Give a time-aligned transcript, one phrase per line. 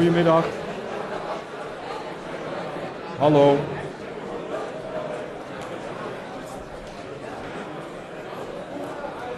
[0.00, 0.44] Goedemiddag.
[3.20, 3.58] Hallo.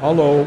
[0.00, 0.46] Hallo.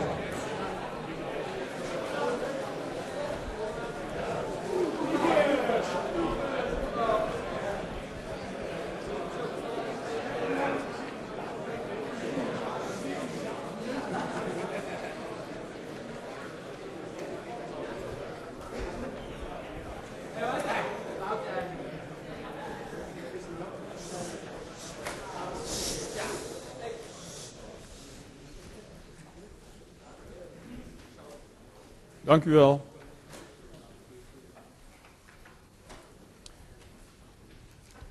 [32.35, 32.85] Dank u wel.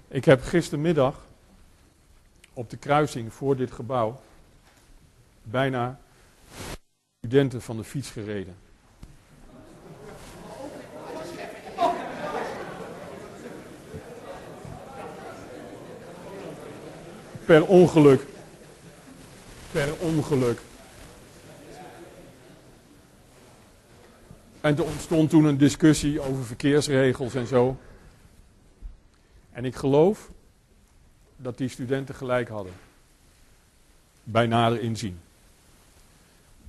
[0.08, 1.24] Ik heb gistermiddag
[2.52, 4.20] op de kruising voor dit gebouw
[5.42, 6.00] bijna
[7.18, 8.56] studenten van de fiets gereden.
[17.44, 18.26] Per ongeluk.
[19.72, 20.60] Per ongeluk.
[24.64, 27.76] En er ontstond toen een discussie over verkeersregels en zo.
[29.52, 30.30] En ik geloof
[31.36, 32.72] dat die studenten gelijk hadden.
[34.22, 35.20] Bij nader inzien.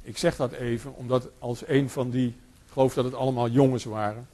[0.02, 2.28] Ik zeg dat even omdat als een van die,
[2.66, 4.28] ik geloof dat het allemaal jongens waren.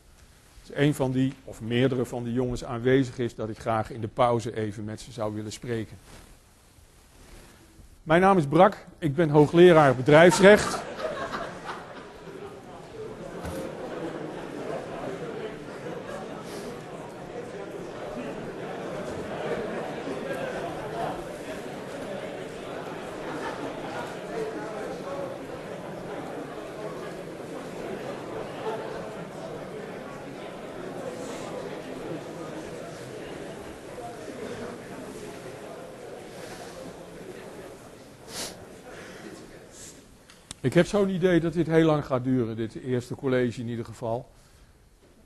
[0.62, 4.02] Als een van die, of meerdere van die jongens aanwezig is, dat ik graag in
[4.02, 5.98] de pauze even met ze zou willen spreken.
[8.04, 10.91] Mijn naam is Brak, ik ben hoogleraar bedrijfsrecht.
[40.72, 43.86] Ik heb zo'n idee dat dit heel lang gaat duren, dit eerste college in ieder
[43.86, 44.30] geval.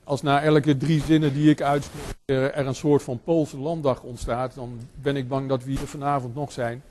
[0.04, 4.56] Als na elke drie zinnen die ik uitspreek er een soort van Poolse landdag ontstaat,
[4.56, 6.84] dan ben ik bang dat we hier vanavond nog zijn.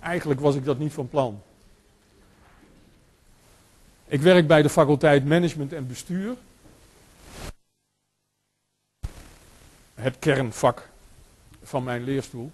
[0.00, 1.42] Eigenlijk was ik dat niet van plan.
[4.06, 6.36] Ik werk bij de faculteit Management en Bestuur.
[9.94, 10.88] Het kernvak
[11.62, 12.50] van mijn leerstoel.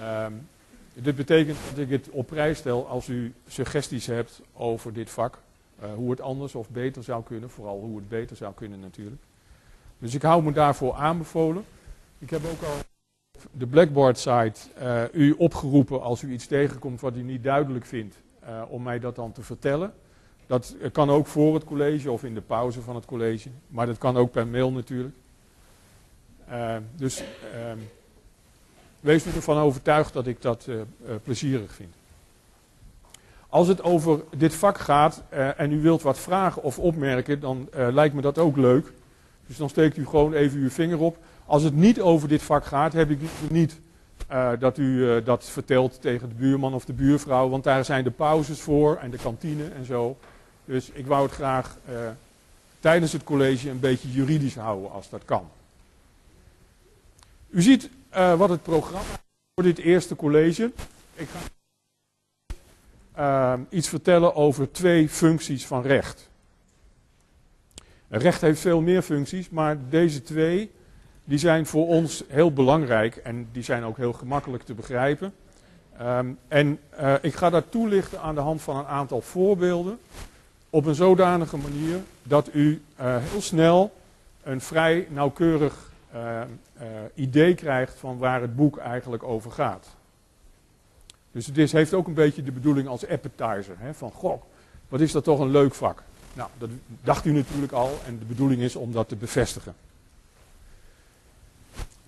[0.00, 0.48] Um,
[0.94, 5.38] dit betekent dat ik het op prijs stel als u suggesties hebt over dit vak.
[5.82, 7.50] Uh, hoe het anders of beter zou kunnen.
[7.50, 9.22] Vooral hoe het beter zou kunnen natuurlijk.
[9.98, 11.64] Dus ik hou me daarvoor aanbevolen.
[12.18, 12.74] Ik heb ook al
[13.44, 17.84] op de Blackboard site uh, u opgeroepen als u iets tegenkomt wat u niet duidelijk
[17.84, 18.16] vindt.
[18.44, 19.92] Uh, om mij dat dan te vertellen.
[20.46, 23.48] Dat kan ook voor het college of in de pauze van het college.
[23.68, 25.14] Maar dat kan ook per mail natuurlijk.
[26.96, 27.22] dus
[29.00, 30.84] Wees ervan overtuigd dat ik dat uh, uh,
[31.22, 31.94] plezierig vind.
[33.48, 37.68] Als het over dit vak gaat uh, en u wilt wat vragen of opmerken, dan
[37.72, 38.92] lijkt me dat ook leuk.
[39.46, 41.16] Dus dan steekt u gewoon even uw vinger op.
[41.46, 43.18] Als het niet over dit vak gaat, heb ik
[43.50, 43.80] niet
[44.58, 48.60] dat u dat vertelt tegen de buurman of de buurvrouw, want daar zijn de pauzes
[48.60, 50.16] voor en de kantine en zo.
[50.64, 51.76] Dus ik wou het graag
[52.80, 55.48] tijdens het college een beetje juridisch houden als dat kan.
[57.48, 59.20] U ziet uh, wat het programma
[59.54, 60.72] voor dit eerste college.
[61.14, 61.38] Ik ga
[63.18, 66.28] uh, iets vertellen over twee functies van recht.
[68.08, 70.70] Recht heeft veel meer functies, maar deze twee
[71.24, 75.34] die zijn voor ons heel belangrijk en die zijn ook heel gemakkelijk te begrijpen.
[76.00, 79.98] Um, en uh, ik ga dat toelichten aan de hand van een aantal voorbeelden
[80.70, 83.92] op een zodanige manier dat u heel snel
[84.42, 86.40] een vrij nauwkeurig uh,
[86.80, 89.88] uh, idee krijgt van waar het boek eigenlijk over gaat.
[91.32, 93.74] Dus het is, heeft ook een beetje de bedoeling als appetizer.
[93.78, 94.42] Hè, van, goh,
[94.88, 96.02] wat is dat toch een leuk vak.
[96.32, 96.70] Nou, dat
[97.02, 99.74] dacht u natuurlijk al en de bedoeling is om dat te bevestigen.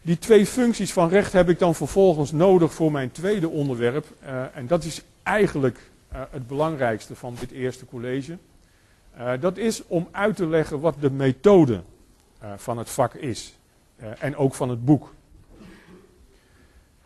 [0.02, 4.06] Die twee functies van recht heb ik dan vervolgens nodig voor mijn tweede onderwerp.
[4.24, 8.38] Uh, en dat is eigenlijk het belangrijkste van dit eerste college.
[9.40, 11.82] Dat is om uit te leggen wat de methode
[12.56, 13.54] van het vak is.
[14.02, 15.14] Uh, en ook van het boek.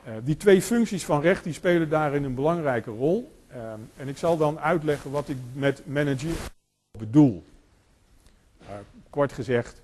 [0.07, 3.33] Uh, die twee functies van recht die spelen daarin een belangrijke rol.
[3.51, 6.35] Uh, en ik zal dan uitleggen wat ik met manager
[6.99, 7.45] bedoel.
[9.11, 9.83] kort gezegd,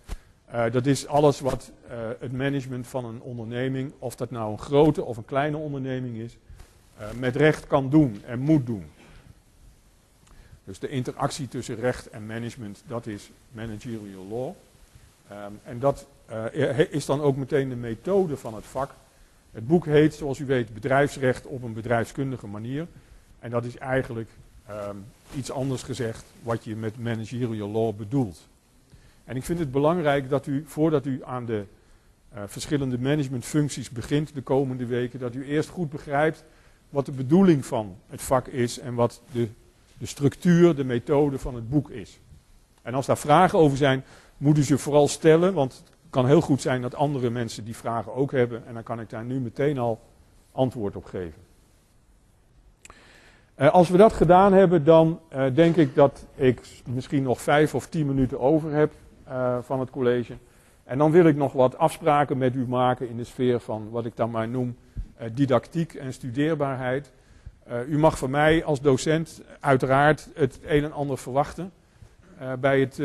[0.73, 1.73] dat is alles wat
[2.19, 6.37] het management van een onderneming, of dat nou een grote of een kleine onderneming is,
[7.19, 8.85] met recht kan doen en moet doen.
[10.64, 14.53] Dus de interactie tussen recht en management, dat is managerial law.
[15.29, 18.94] Ehm, en dat uh, is dan ook meteen de methode van het vak.
[19.50, 22.87] Het boek heet, zoals u weet, bedrijfsrecht op een bedrijfskundige manier.
[23.38, 24.31] En dat is eigenlijk
[24.70, 25.05] um,
[25.37, 28.49] iets anders gezegd wat je met managerial law bedoelt.
[29.25, 31.64] En ik vind het belangrijk dat u, voordat u aan de
[32.35, 36.44] uh, verschillende managementfuncties begint de komende weken, dat u eerst goed begrijpt
[36.90, 39.49] wat de bedoeling van het vak is en wat de,
[39.99, 42.20] de structuur, de methode van het boek is.
[42.82, 44.05] En als daar vragen over zijn,
[44.37, 45.82] moet u ze vooral stellen, want
[46.12, 49.11] kan heel goed zijn dat andere mensen die vragen ook hebben en dan kan ik
[49.11, 50.00] daar nu meteen al
[50.53, 51.43] antwoord op geven.
[53.56, 57.75] Uh, als we dat gedaan hebben, dan uh, denk ik dat ik misschien nog vijf
[57.75, 58.93] of tien minuten over heb
[59.29, 60.35] uh, van het college.
[60.85, 64.05] En dan wil ik nog wat afspraken met u maken in de sfeer van wat
[64.05, 64.76] ik dan maar noem
[65.32, 67.12] didactiek en studeerbaarheid.
[67.88, 71.73] u mag van mij als docent uiteraard het een en ander verwachten
[72.61, 73.00] bij het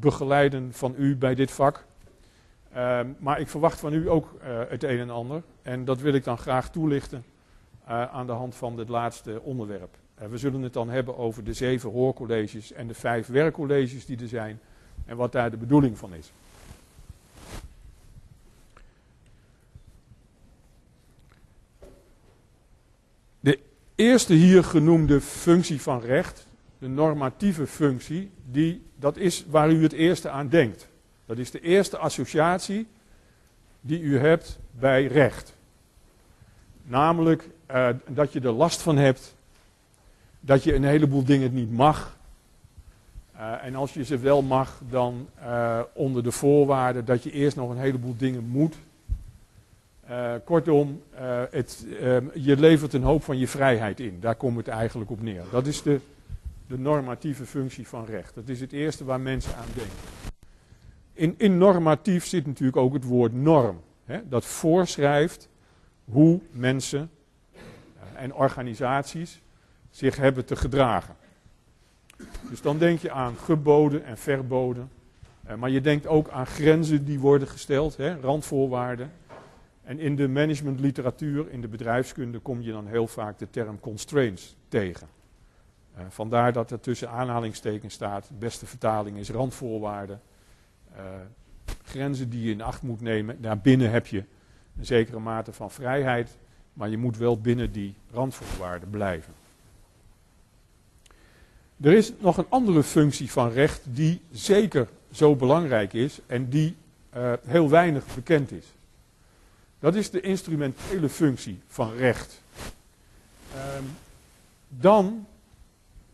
[0.00, 1.86] begeleiden van u bij dit vak.
[3.18, 4.34] Maar ik verwacht van u ook
[4.68, 5.42] het een en ander.
[5.62, 7.24] En dat wil ik dan graag toelichten
[7.88, 9.96] uh, aan de hand van het laatste onderwerp.
[10.22, 14.20] Uh, we zullen het dan hebben over de zeven hoorcolleges en de vijf werkcolleges die
[14.20, 14.60] er zijn
[15.06, 16.32] en wat daar de bedoeling van is.
[23.40, 23.58] De
[23.94, 26.46] eerste hier genoemde functie van recht,
[26.78, 30.88] de normatieve functie, die, dat is waar u het eerste aan denkt.
[31.28, 32.86] Dat is de eerste associatie
[33.80, 35.54] die u hebt bij recht.
[36.82, 39.34] Namelijk uh, dat je er last van hebt.
[40.40, 42.16] Dat je een heleboel dingen niet mag.
[43.36, 47.56] Uh, en als je ze wel mag, dan uh, onder de voorwaarde dat je eerst
[47.56, 48.76] nog een heleboel dingen moet.
[50.44, 51.02] kortom,
[51.50, 51.86] het,
[52.34, 54.16] je levert een hoop van je vrijheid in.
[54.20, 55.44] Daar komt het eigenlijk op neer.
[55.50, 56.00] Dat is de,
[56.66, 58.34] de normatieve functie van recht.
[58.34, 60.27] Dat is het eerste waar mensen aan denken.
[61.18, 63.80] In, in normatief zit natuurlijk ook het woord norm.
[64.04, 65.48] Hè, dat voorschrijft
[66.04, 67.10] hoe mensen
[68.14, 69.42] en organisaties
[69.90, 71.16] zich hebben te gedragen.
[72.48, 74.90] Dus dan denk je aan geboden en verboden.
[75.48, 79.12] Uh, maar je denkt ook aan grenzen die worden gesteld, hè, randvoorwaarden.
[79.82, 84.56] En in de managementliteratuur, in de bedrijfskunde, kom je dan heel vaak de term constraints
[84.68, 85.08] tegen.
[85.96, 90.20] Uh, vandaar dat er tussen aanhalingstekens staat, beste vertaling is randvoorwaarden.
[90.96, 91.02] Uh,
[91.84, 93.40] grenzen die je in acht moet nemen.
[93.40, 94.24] Daarbinnen heb je
[94.78, 96.36] een zekere mate van vrijheid.
[96.72, 99.34] Maar je moet wel binnen die randvoorwaarden blijven.
[101.80, 106.76] Er is nog een andere functie van recht die zeker zo belangrijk is en die
[107.16, 108.64] uh, heel weinig bekend is.
[109.78, 112.42] Dat is de instrumentele functie van recht.
[113.78, 113.96] Um,
[114.68, 115.26] dan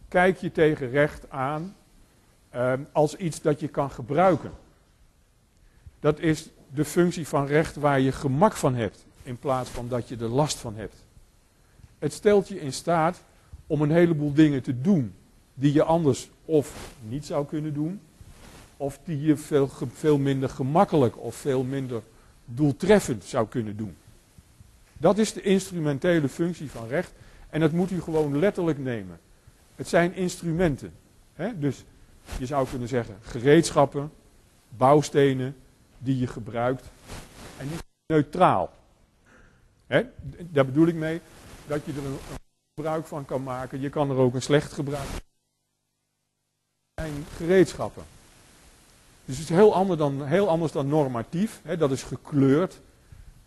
[0.08, 1.76] kijk je tegen recht aan
[2.54, 4.52] um, als iets dat je kan gebruiken.
[6.04, 10.08] Dat is de functie van recht waar je gemak van hebt in plaats van dat
[10.08, 11.04] je er last van hebt.
[11.98, 13.22] Het stelt je in staat
[13.66, 15.14] om een heleboel dingen te doen
[15.54, 18.00] die je anders of niet zou kunnen doen,
[18.76, 22.02] of die je veel, veel minder gemakkelijk of veel minder
[22.44, 23.96] doeltreffend zou kunnen doen.
[24.98, 27.12] Dat is de instrumentele functie van recht
[27.50, 29.20] en dat moet u gewoon letterlijk nemen.
[29.74, 30.92] Het zijn instrumenten.
[31.34, 31.58] Hè?
[31.58, 31.84] Dus
[32.38, 34.12] je zou kunnen zeggen gereedschappen,
[34.68, 35.56] bouwstenen
[36.04, 36.84] die je gebruikt
[37.56, 38.72] en niet neutraal.
[39.86, 40.02] Hè?
[40.38, 41.20] Daar bedoel ik mee
[41.66, 42.18] dat je er een,
[42.74, 43.80] gebruik van kan maken.
[43.80, 45.20] Je kan er ook een slecht gebruik van
[46.94, 48.02] zijn gereedschappen.
[49.24, 51.60] Dus het is heel, dan, heel anders dan normatief.
[51.62, 51.76] Hè?
[51.76, 52.80] Dat is gekleurd.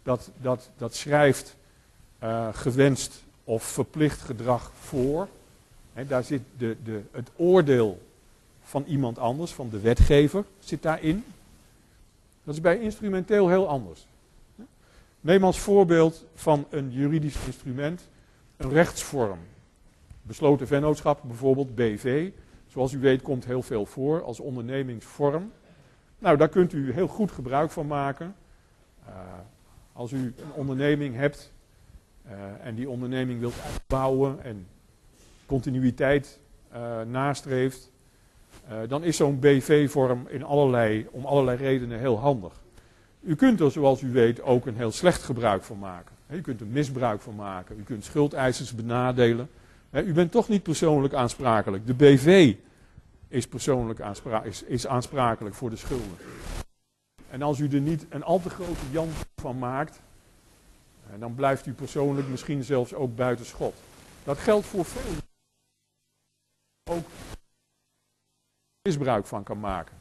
[0.03, 1.55] Dat, dat, dat schrijft
[2.23, 5.27] uh, gewenst of verplicht gedrag voor.
[6.07, 8.01] Daar zit de, de, het oordeel
[8.63, 11.23] van iemand anders, van de wetgever, zit daarin.
[12.47, 14.07] Dat is bij instrumenteel heel anders.
[15.21, 18.09] Neem als voorbeeld van een juridisch instrument
[18.57, 19.39] een rechtsvorm.
[20.21, 22.31] Besloten vennootschap, bijvoorbeeld BV.
[22.67, 25.51] Zoals u weet komt heel veel voor als ondernemingsvorm.
[26.19, 28.35] Nou, daar kunt u heel goed gebruik van maken.
[29.07, 29.13] Uh,
[29.93, 31.53] als u een onderneming hebt
[32.25, 34.67] uh, en die onderneming wilt uitbouwen en
[35.45, 36.39] continuïteit
[36.73, 37.91] uh, nastreeft,
[38.87, 42.53] dan is zo'n BV-vorm allerlei, om allerlei redenen heel handig.
[43.21, 46.15] U kunt er, zoals u weet, ook een heel slecht gebruik van maken.
[46.29, 47.79] U kunt er misbruik van maken.
[47.79, 49.49] U kunt schuldeisers benadelen.
[49.91, 51.87] U bent toch niet persoonlijk aansprakelijk.
[51.87, 52.55] De BV
[53.27, 53.99] is, persoonlijk
[54.87, 56.17] aansprakelijk voor de schulden.
[57.29, 59.99] En als u er niet een al te grote jan van maakt,
[61.19, 63.75] dan blijft u persoonlijk misschien zelfs ook buiten schot.
[64.23, 65.11] Dat geldt voor veel.
[66.89, 67.05] Ook
[68.87, 69.95] misbruik van kan maken.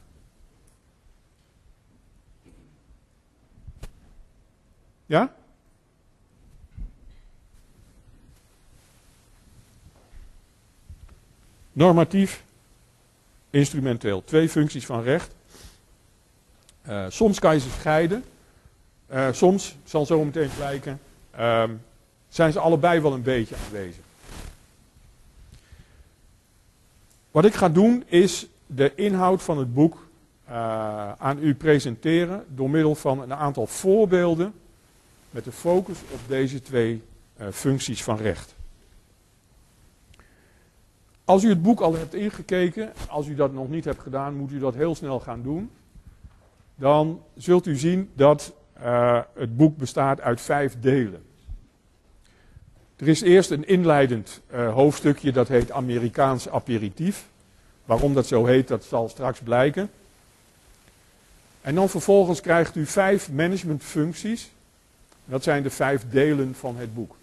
[5.05, 5.33] Ja?
[11.73, 12.43] Normatief,
[13.49, 14.23] instrumenteel.
[14.23, 15.35] Twee functies van recht.
[16.81, 18.23] Eh, soms kan je ze scheiden.
[19.07, 20.99] Eh, soms, zal zo meteen blijken,
[21.31, 21.75] ehm,
[22.29, 24.03] zijn ze allebei wel een beetje aanwezig.
[27.31, 30.07] Wat ik ga doen is de inhoud van het boek
[30.49, 34.53] uh, aan u presenteren door middel van een aantal voorbeelden
[35.29, 37.01] met de focus op deze twee
[37.51, 38.55] functies van recht.
[41.25, 44.51] Als u het boek al hebt ingekeken, als u dat nog niet hebt gedaan, moet
[44.51, 45.69] u dat heel snel gaan doen.
[46.75, 51.23] Dan zult u zien dat uh, het boek bestaat uit vijf delen.
[52.95, 57.27] Er is eerst een inleidend hoofdstukje dat heet Amerikaans aperitief.
[57.87, 59.89] Waarom dat zo heet, dat zal straks blijken.
[61.61, 64.51] En dan vervolgens krijgt u vijf managementfuncties.
[65.25, 67.15] Dat zijn de vijf delen van het boek.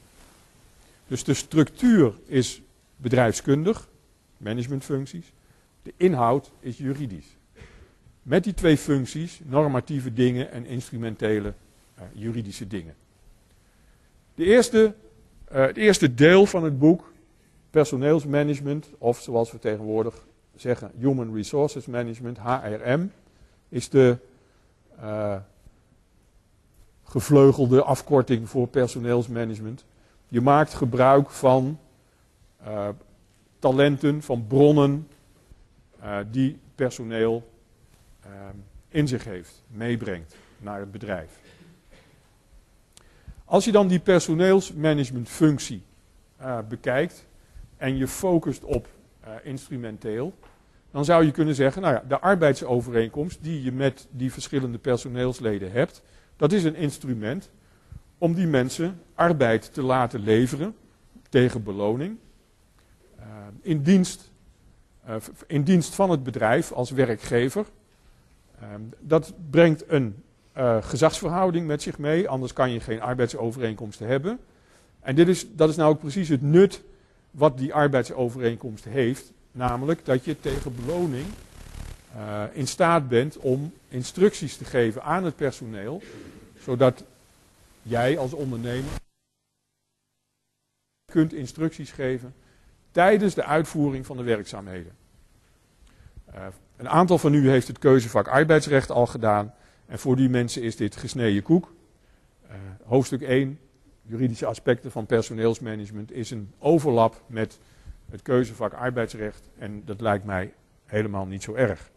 [1.06, 2.62] Dus de structuur is
[2.96, 3.88] bedrijfskundig
[4.36, 5.32] managementfuncties.
[5.82, 7.36] De inhoud is juridisch.
[8.22, 11.54] Met die twee functies, normatieve dingen en instrumentele
[11.98, 12.94] uh, juridische dingen.
[14.34, 14.94] De eerste,
[15.52, 17.12] uh, het eerste deel van het boek,
[17.70, 20.24] personeelsmanagement, of zoals we tegenwoordig
[20.56, 23.12] zeggen, Human Resources Management, HRM,
[23.68, 24.18] is de
[25.00, 25.36] uh,
[27.04, 29.84] gevleugelde afkorting voor personeelsmanagement.
[30.28, 31.78] Je maakt gebruik van
[33.58, 35.08] talenten, van bronnen
[36.02, 37.52] uh, die personeel
[38.88, 41.40] in zich heeft, meebrengt naar het bedrijf.
[43.44, 45.82] Als je dan die personeelsmanagementfunctie
[46.68, 47.26] bekijkt
[47.76, 48.88] en je focust op
[49.42, 50.34] instrumenteel,
[50.90, 55.72] dan zou je kunnen zeggen, nou ja, de arbeidsovereenkomst die je met die verschillende personeelsleden
[55.72, 56.02] hebt,
[56.36, 57.50] dat is een instrument
[58.18, 60.74] om die mensen arbeid te laten leveren
[61.28, 62.16] tegen beloning
[63.18, 63.24] eh,
[63.60, 64.30] in, dienst,
[65.08, 65.14] uh,
[65.46, 67.66] in dienst van het bedrijf als werkgever.
[69.00, 70.22] Dat brengt een
[70.80, 74.38] gezagsverhouding met zich mee, anders kan je geen arbeidsovereenkomsten hebben.
[75.00, 76.82] En dit is, dat is nou ook precies het nut
[77.34, 81.26] wat die arbeidsovereenkomst heeft, namelijk dat je tegen beloning
[82.52, 86.02] in staat bent om instructies te geven aan het personeel,
[86.58, 87.04] zodat
[87.82, 88.92] jij als ondernemer
[91.12, 92.34] kunt instructies geven
[92.90, 94.92] tijdens de uitvoering van de werkzaamheden.
[96.34, 99.54] Uh, een aantal van u heeft het keuzevak arbeidsrecht al gedaan.
[99.86, 101.72] En voor die mensen is dit gesneden koek.
[102.46, 102.52] Uh,
[102.84, 103.58] hoofdstuk 1,
[104.06, 107.58] juridische aspecten van personeelsmanagement, is een overlap met
[108.10, 109.48] het keuzevak arbeidsrecht.
[109.58, 110.52] En dat lijkt mij
[110.86, 111.92] helemaal niet zo erg.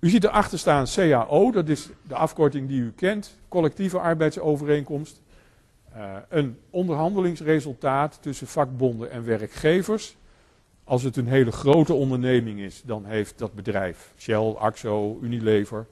[0.00, 5.22] U ziet erachter staan CAO, dat is de afkorting die u kent, collectieve arbeidsovereenkomst.
[5.96, 10.16] Uh, een onderhandelingsresultaat tussen vakbonden en werkgevers.
[10.84, 15.86] Als het een hele grote onderneming is, dan heeft dat bedrijf, Shell, Axo, Unilever,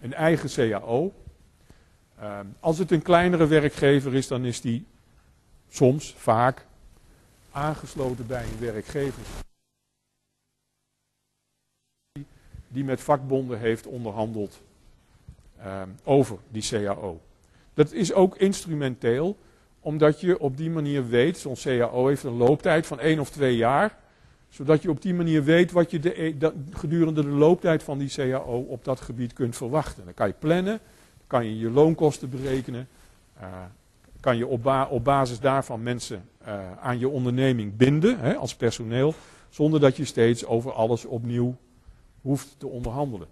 [0.00, 1.12] een eigen CAO.
[2.20, 4.86] Uh, als het een kleinere werkgever is, dan is die
[5.68, 6.66] soms, vaak,
[7.50, 9.22] aangesloten bij een werkgever
[12.68, 14.60] die met vakbonden heeft onderhandeld
[15.58, 17.20] uh, over die CAO.
[17.74, 19.36] Dat is ook instrumenteel,
[19.80, 23.56] omdat je op die manier weet, zo'n CAO heeft een looptijd van één of twee
[23.56, 23.96] jaar,
[24.48, 28.10] zodat je op die manier weet wat je de, de, gedurende de looptijd van die
[28.10, 30.04] CAO op dat gebied kunt verwachten.
[30.04, 30.80] Dan kan je plannen,
[31.28, 32.88] kan je je loonkosten berekenen,
[33.40, 33.44] uh,
[34.20, 38.54] kan je op, ba op, basis daarvan mensen uh, aan je onderneming binden hè, als
[38.54, 39.14] personeel,
[39.48, 41.56] zonder dat je steeds over alles opnieuw
[42.20, 43.28] hoeft te onderhandelen.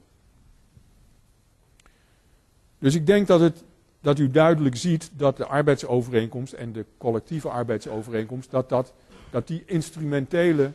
[2.79, 3.65] Dus ik denk dat het
[4.07, 8.93] dat u duidelijk ziet dat de arbeidsovereenkomst en de collectieve arbeidsovereenkomst, dat, dat,
[9.31, 10.71] dat die instrumentele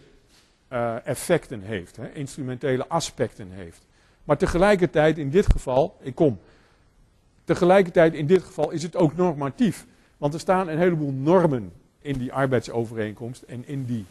[0.69, 3.85] uh, effecten heeft, hè, instrumentele aspecten heeft.
[4.23, 6.39] Maar tegelijkertijd in dit geval, ik kom,
[7.51, 9.85] tegelijkertijd in dit geval is het ook normatief.
[10.17, 14.05] Want er staan een heleboel normen in die arbeidsovereenkomst en in die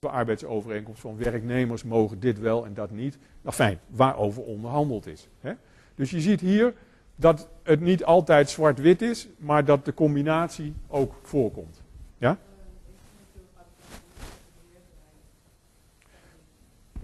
[0.00, 3.18] arbeidsovereenkomst van werknemers mogen dit wel en dat niet.
[3.42, 5.28] Nou fijn, waarover onderhandeld is.
[5.40, 5.52] Hè?
[5.94, 6.74] Dus je ziet hier
[7.16, 11.82] dat het niet altijd zwart-wit is, maar dat de combinatie ook voorkomt.
[12.18, 12.38] Ja?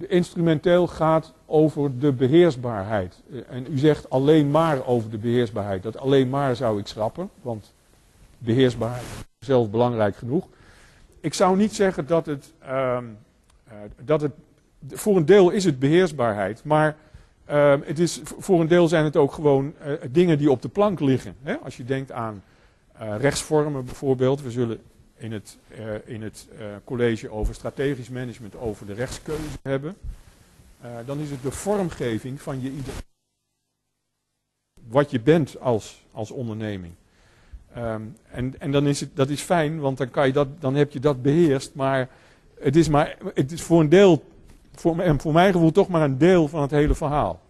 [0.06, 3.22] Instrumenteel gaat over de beheersbaarheid.
[3.48, 5.82] En u zegt alleen maar over de beheersbaarheid.
[5.82, 7.74] Dat alleen maar zou ik schrappen, want
[8.38, 9.04] beheersbaarheid
[9.38, 10.46] is zelf belangrijk genoeg.
[11.20, 12.98] Ik zou niet zeggen dat het, uh,
[14.04, 14.32] dat het
[14.88, 16.96] voor een deel is het beheersbaarheid, maar
[17.48, 20.68] Ehm, het is, voor een deel zijn het ook gewoon uh, dingen die op de
[20.68, 21.34] plank liggen.
[21.42, 21.56] Hè?
[21.56, 22.42] Als je denkt aan
[23.02, 24.42] uh, rechtsvormen bijvoorbeeld.
[24.42, 24.80] We zullen
[25.18, 26.46] in het, uh, in het
[26.84, 29.96] college over strategisch management over de rechtskeuze hebben.
[31.06, 33.06] dan is het de vormgeving van je identiteit.
[34.88, 36.92] Wat je bent als, als onderneming.
[37.76, 40.74] Um, en en dan is het, dat is fijn, want dan, kan je dat, dan
[40.74, 41.74] heb je dat beheerst.
[41.74, 42.08] Maar
[42.60, 44.24] het is, maar, het is voor een deel
[44.78, 47.40] voor, voor mijn gevoel toch maar een deel van het hele verhaal.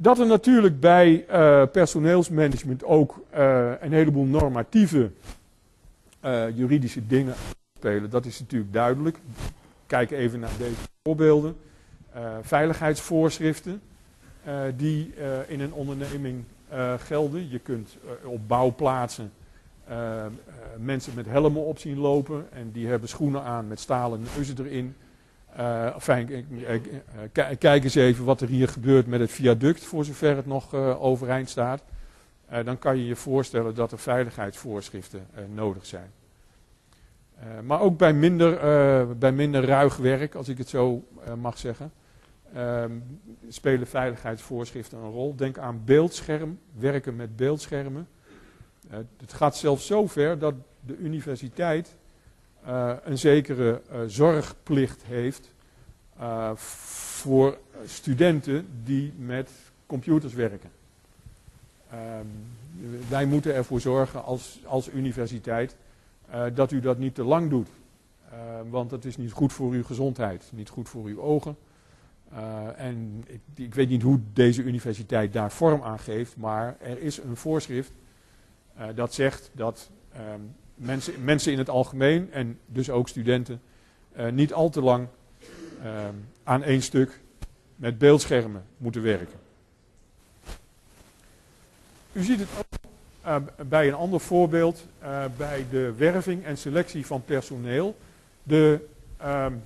[0.00, 5.10] Dat er natuurlijk bij uh, personeelsmanagement ook uh, een heleboel normatieve
[6.24, 7.34] uh, juridische dingen
[7.76, 9.18] spelen, dat is natuurlijk duidelijk.
[9.86, 11.56] Kijk even naar deze voorbeelden.
[12.42, 13.80] veiligheidsvoorschriften
[14.76, 15.14] die
[15.46, 16.44] in een onderneming
[16.98, 17.50] gelden.
[17.50, 19.32] Je kunt op bouwplaatsen
[20.76, 24.94] mensen met helmen op zien lopen en die hebben schoenen aan met stalen neuzen erin.
[25.58, 26.46] Uh, enfin,
[27.58, 31.48] kijk eens even wat er hier gebeurt met het viaduct, voor zover het nog overeind
[31.48, 31.82] staat.
[32.64, 36.10] dan kan je je voorstellen dat er veiligheidsvoorschriften nodig zijn.
[37.62, 38.58] maar ook bij minder,
[39.18, 41.04] bij minder ruig werk, als ik het zo
[41.40, 41.92] mag zeggen,
[42.54, 42.92] ehm,
[43.48, 45.36] spelen veiligheidsvoorschriften een rol.
[45.36, 48.08] Denk aan beeldscherm, werken met beeldschermen.
[49.18, 51.96] Het gaat zelfs zover dat de universiteit
[52.68, 55.50] uh, een zekere uh, zorgplicht heeft
[56.54, 59.50] voor studenten die met
[59.86, 60.70] computers werken.
[61.90, 62.26] Ehm,
[63.08, 65.76] wij moeten ervoor zorgen als, als universiteit
[66.54, 67.68] dat u dat niet te lang doet.
[68.70, 71.56] want dat is niet goed voor uw gezondheid, niet goed voor uw ogen.
[72.76, 77.18] en ik, ik weet niet hoe deze universiteit daar vorm aan geeft, maar er is
[77.18, 77.92] een voorschrift
[78.94, 83.60] dat zegt dat um, mensen, mensen in het algemeen en dus ook studenten
[84.16, 85.06] uh, niet al te lang
[85.84, 87.20] um, aan één stuk
[87.76, 89.38] met beeldschermen moeten werken.
[92.12, 92.64] U ziet het ook
[93.26, 93.36] uh,
[93.68, 94.86] bij een ander voorbeeld,
[95.36, 97.96] bij de werving en selectie van personeel.
[98.42, 98.86] De,
[99.24, 99.62] um,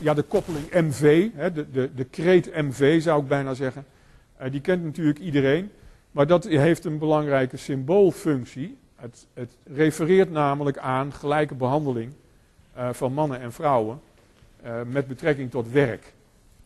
[0.00, 3.84] ja, de koppeling MV, hè, de, de, de kreet MV zou ik bijna zeggen,
[4.50, 5.70] die kent natuurlijk iedereen.
[6.14, 8.76] Maar dat heeft een belangrijke symboolfunctie.
[8.94, 12.12] Het, het refereert namelijk aan gelijke behandeling
[12.76, 14.00] uh, van mannen en vrouwen
[14.64, 16.12] uh, met betrekking tot werk.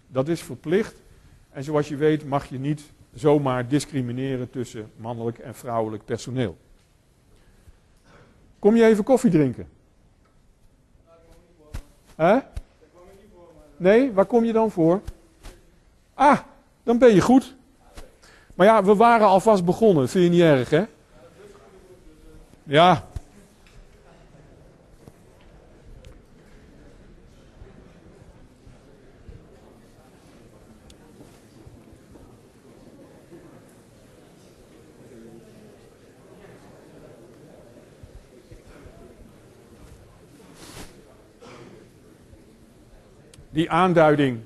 [0.06, 0.94] Dat is verplicht.
[1.50, 2.82] En zoals je weet mag je niet
[3.14, 6.56] zomaar discrimineren tussen mannelijk en vrouwelijk personeel.
[8.58, 9.68] Kom je even koffie drinken?
[12.14, 12.38] Hè?
[13.76, 15.00] Nee, waar kom je dan voor?
[16.14, 16.38] Ah,
[16.82, 17.56] dan ben je goed.
[18.58, 20.08] Maar ja, we waren alvast begonnen.
[20.08, 20.84] Vind je niet erg, hè?
[22.62, 23.06] Ja.
[43.50, 44.40] Die aanduiding,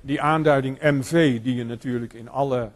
[0.00, 2.70] die aanduiding MV, die je natuurlijk in alle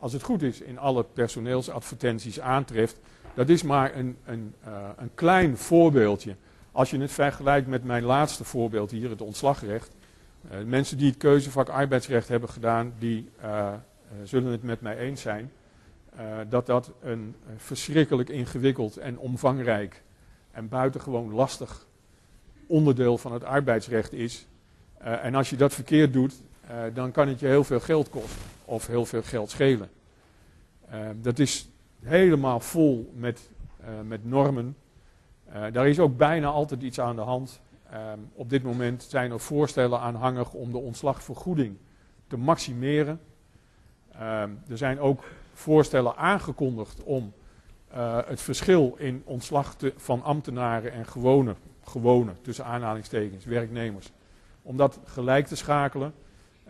[0.00, 2.98] als het goed is, in alle personeelsadvertenties aantreft.
[3.34, 6.36] Dat is maar een, een, uh, een klein voorbeeldje.
[6.72, 9.94] Als je het vergelijkt met mijn laatste voorbeeld hier, het ontslagrecht.
[10.44, 13.72] Uh, mensen die het keuzevak arbeidsrecht hebben gedaan, die uh,
[14.24, 15.52] zullen het met mij eens zijn.
[16.48, 20.02] dat dat een verschrikkelijk ingewikkeld en omvangrijk
[20.50, 21.86] en buitengewoon lastig
[22.66, 24.46] onderdeel van het arbeidsrecht is.
[24.98, 26.34] en als je dat verkeerd doet,
[26.94, 29.90] dan kan het je heel veel geld kosten of heel veel geld schelen.
[30.92, 31.68] Uh, dat is
[32.02, 34.76] helemaal vol met, uh, met normen.
[35.48, 37.60] Uh, daar is ook bijna altijd iets aan de hand.
[37.90, 41.76] Ehm, op dit moment zijn er voorstellen aanhangig om de ontslagvergoeding
[42.26, 43.20] te maximeren.
[44.12, 47.32] Ehm, er zijn ook voorstellen aangekondigd om
[48.26, 51.54] het verschil in ontslag te, van ambtenaren en gewone,
[51.84, 54.12] gewone, tussen aanhalingstekens, werknemers,
[54.62, 56.12] om dat gelijk te schakelen.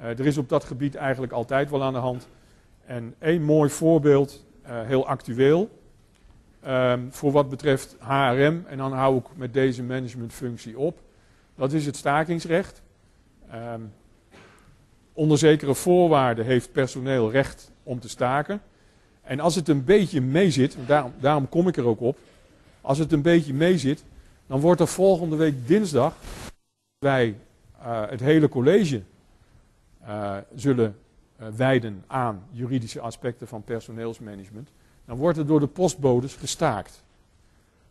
[0.01, 2.29] Uh, er is op dat gebied eigenlijk altijd wel aan de hand.
[2.87, 5.71] En één mooi voorbeeld, uh, heel actueel,
[6.67, 10.99] um, voor wat betreft HRM, en dan hou ik met deze managementfunctie op.
[11.55, 12.83] Dat is het stakingsrecht.
[13.55, 13.93] Um,
[15.13, 18.63] onder zekere voorwaarden heeft personeel recht om te staken.
[19.23, 22.19] En als het een beetje meezit, daarom, daarom kom ik er ook op.
[22.81, 24.05] Als het een beetje meezit,
[24.47, 26.17] dan wordt er volgende week dinsdag
[26.99, 27.37] wij
[27.83, 29.03] uh, het hele college
[30.03, 30.97] uh, zullen
[31.41, 34.71] uh, wijden aan juridische aspecten van personeelsmanagement,
[35.05, 37.05] dan wordt er door de postbodes gestaakt.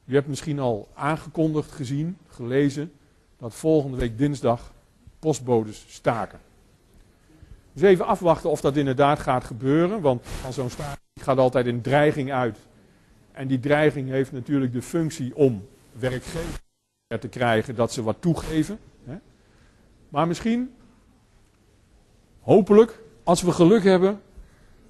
[0.05, 2.91] U hebt misschien al aangekondigd gezien, gelezen,
[3.37, 4.73] dat volgende week dinsdag
[5.19, 6.39] postbodes staken.
[7.73, 11.81] Dus even afwachten of dat inderdaad gaat gebeuren, want van zo'n staking gaat altijd een
[11.81, 12.57] dreiging uit.
[13.31, 16.59] En die dreiging heeft natuurlijk de functie om werkgevers
[17.19, 18.79] te krijgen dat ze wat toegeven.
[20.09, 20.73] Maar misschien,
[22.49, 24.21] hopelijk, als we geluk hebben,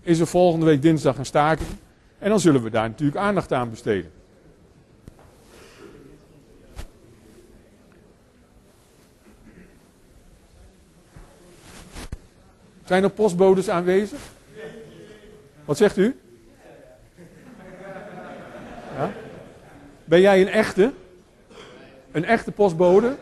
[0.02, 1.70] is er volgende week dinsdag een staking.
[2.20, 4.12] En dan zullen we daar natuurlijk aandacht aan besteden.
[12.86, 14.20] Zijn er postbodes aanwezig?
[15.66, 16.20] Wat zegt u?
[18.96, 19.12] Ja?
[20.06, 20.94] Ben jij een echte?
[22.12, 23.18] Een echte postbode?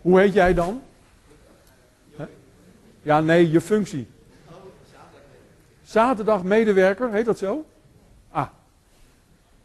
[0.00, 0.82] Hoe heet jij dan?
[3.02, 4.06] Ja, nee, je functie.
[5.84, 7.64] Zaterdag medewerker, heet dat zo?
[8.30, 8.46] Ah.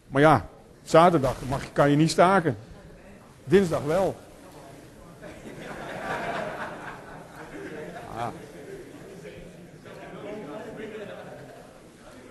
[0.08, 0.48] Maar ja,
[0.84, 2.58] zaterdag mag, kan je niet staken.
[3.44, 4.16] Dinsdag wel.
[8.18, 8.28] Ah.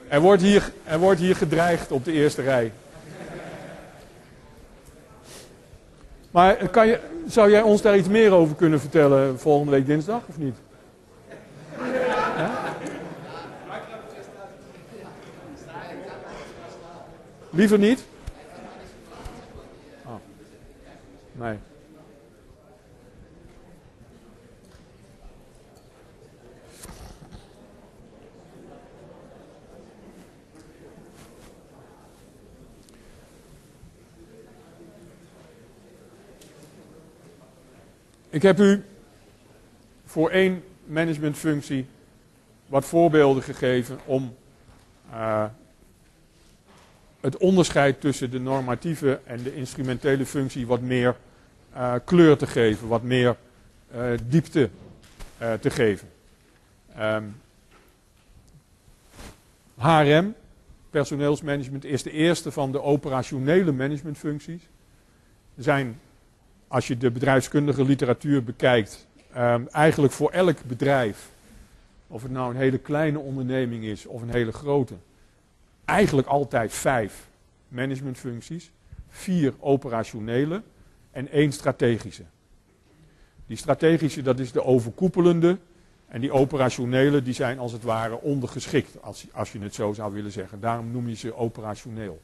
[0.09, 2.73] Er wordt, hier, er wordt hier gedreigd op de eerste rij.
[6.31, 10.23] Maar kan je, zou jij ons daar iets meer over kunnen vertellen volgende week dinsdag,
[10.27, 10.57] of niet?
[17.51, 18.05] Liever niet?
[20.05, 20.15] Oh.
[21.33, 21.59] Nee.
[38.31, 38.85] Ik heb u
[40.05, 41.87] voor één managementfunctie
[42.67, 44.35] wat voorbeelden gegeven om
[45.11, 45.45] uh,
[47.21, 51.17] het onderscheid tussen de normatieve en de instrumentele functie wat meer
[51.75, 53.37] uh, kleur te geven, wat meer
[53.95, 54.71] uh, diepte
[55.61, 56.09] te geven.
[57.01, 57.37] Um,
[59.79, 60.35] HRM,
[60.91, 64.63] personeelsmanagement, is de eerste van de operationele managementfuncties.
[65.57, 66.01] Er zijn,
[66.69, 71.31] als je de bedrijfskundige literatuur bekijkt, um, eigenlijk voor elk bedrijf,
[72.07, 74.95] of het nou een hele kleine onderneming is of een hele grote,
[75.85, 77.29] eigenlijk altijd vijf
[77.69, 78.71] managementfuncties,
[79.09, 80.63] vier operationele
[81.11, 82.25] en één strategische.
[83.47, 85.59] Die strategische, dat is de overkoepelende.
[86.09, 90.13] En die operationele, die zijn als het ware ondergeschikt, als, als je het zo zou
[90.13, 90.61] willen zeggen.
[90.61, 92.21] Daarom noem je ze operationeel.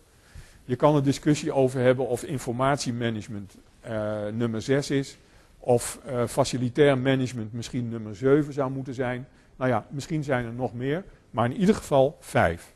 [0.64, 3.55] Je kan er discussie over hebben of informatiemanagement
[3.87, 5.18] uh, nummer 6 is.
[5.64, 9.29] Of uh, facilitair management misschien nummer 7 zou moeten zijn.
[9.57, 11.05] Nou ja, misschien zijn er nog meer.
[11.31, 12.75] Maar in ieder geval vijf.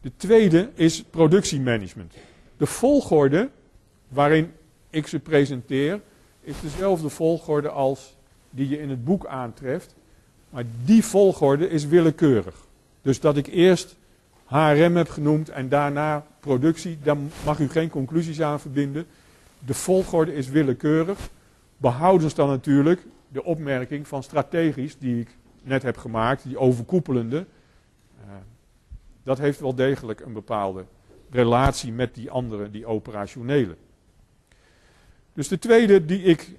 [0.00, 2.14] De tweede is productiemanagement.
[2.56, 3.50] De volgorde
[4.08, 4.52] waarin
[4.90, 6.00] ik ze presenteer
[6.40, 8.16] is dezelfde volgorde als
[8.50, 9.94] die je in het boek aantreft.
[10.50, 12.56] Maar die volgorde is willekeurig.
[13.02, 13.96] Dus dat ik eerst
[14.44, 19.06] HRM heb genoemd en daarna productie, daar mag u geen conclusies aan verbinden.
[19.64, 21.30] De volgorde is willekeurig.
[21.76, 27.46] Behoudens dan natuurlijk de opmerking van strategisch die ik net heb gemaakt, die overkoepelende
[29.22, 30.84] dat heeft wel degelijk een bepaalde
[31.30, 33.76] relatie met die andere, die operationele.
[35.32, 36.58] Dus de tweede die ik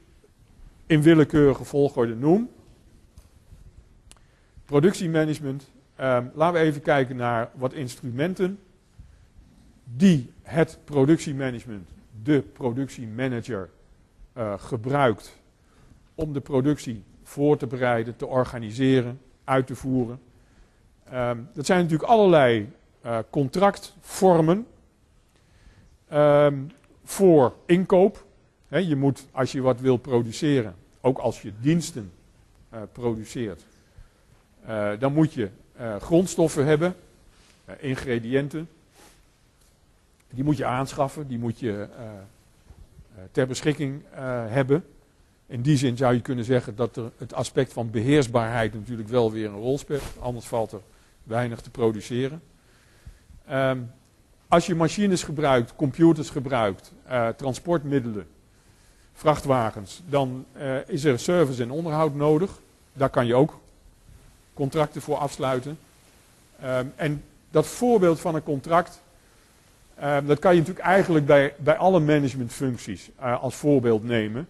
[0.85, 2.49] in willekeurige volgorde noem,
[4.65, 5.71] productiemanagement.
[5.99, 8.59] Um, laten we even kijken naar wat instrumenten
[9.83, 11.89] die het productiemanagement,
[12.23, 13.69] de productiemanager,
[14.37, 15.39] uh, gebruikt
[16.15, 20.19] om de productie voor te bereiden, te organiseren, uit te voeren.
[21.13, 22.71] Um, dat zijn natuurlijk allerlei
[23.05, 24.67] uh, contractvormen
[26.13, 26.71] um,
[27.03, 28.25] voor inkoop.
[28.67, 32.11] Je moet, als je wat wil produceren, ook als je diensten
[32.73, 33.65] uh, produceert,
[34.99, 35.49] dan moet je
[35.99, 36.95] grondstoffen hebben,
[37.79, 38.69] ingrediënten.
[40.31, 41.87] Die moet je aanschaffen, die moet je
[43.31, 44.01] ter beschikking
[44.47, 44.85] hebben.
[45.47, 49.31] In die zin zou je kunnen zeggen dat er het aspect van beheersbaarheid natuurlijk wel
[49.31, 50.03] weer een rol speelt.
[50.19, 50.81] Anders valt er
[51.23, 52.41] weinig te produceren.
[53.51, 53.91] Um,
[54.47, 56.91] als je machines gebruikt, computers gebruikt,
[57.35, 58.27] transportmiddelen,
[59.13, 60.45] vrachtwagens, dan
[60.87, 62.59] is er service en onderhoud nodig.
[62.93, 63.59] Daar kan je ook
[64.53, 65.79] contracten voor afsluiten.
[66.63, 69.01] Um, en dat voorbeeld van een contract,
[70.03, 74.47] um, dat kan je natuurlijk eigenlijk bij, bij alle managementfuncties uh, als voorbeeld nemen.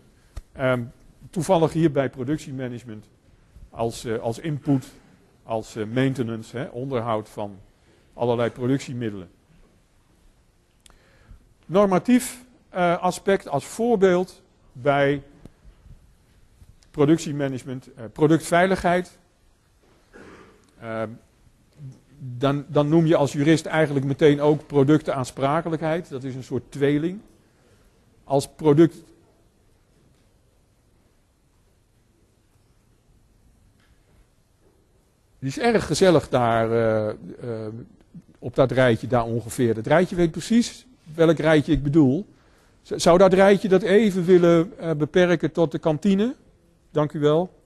[1.30, 3.06] toevallig hier bij productiemanagement
[3.70, 4.92] als, als input
[5.44, 7.60] als uh, maintenance, hè, onderhoud van
[8.14, 9.30] allerlei productiemiddelen.
[11.66, 12.44] normatief
[13.00, 15.24] aspect als voorbeeld bij
[16.92, 19.20] productiemanagement, productveiligheid.
[22.24, 26.10] Dan, dan noem je als jurist eigenlijk meteen ook productenaansprakelijkheid.
[26.10, 27.20] Dat is een soort tweeling.
[28.24, 28.96] Als product.
[35.40, 37.68] Het is erg gezellig daar uh, uh,
[38.40, 39.74] op dat rijtje daar ongeveer.
[39.74, 42.26] Dat rijtje weet precies welk rijtje ik bedoel.
[42.82, 46.36] Zou dat rijtje dat even willen uh, beperken tot de kantine?
[46.92, 47.61] Dank u wel.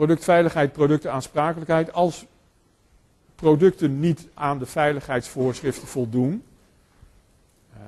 [0.00, 1.92] Productveiligheid, productenaansprakelijkheid.
[1.92, 2.26] Als
[3.34, 6.42] producten niet aan de veiligheidsvoorschriften voldoen,
[7.72, 7.78] uh,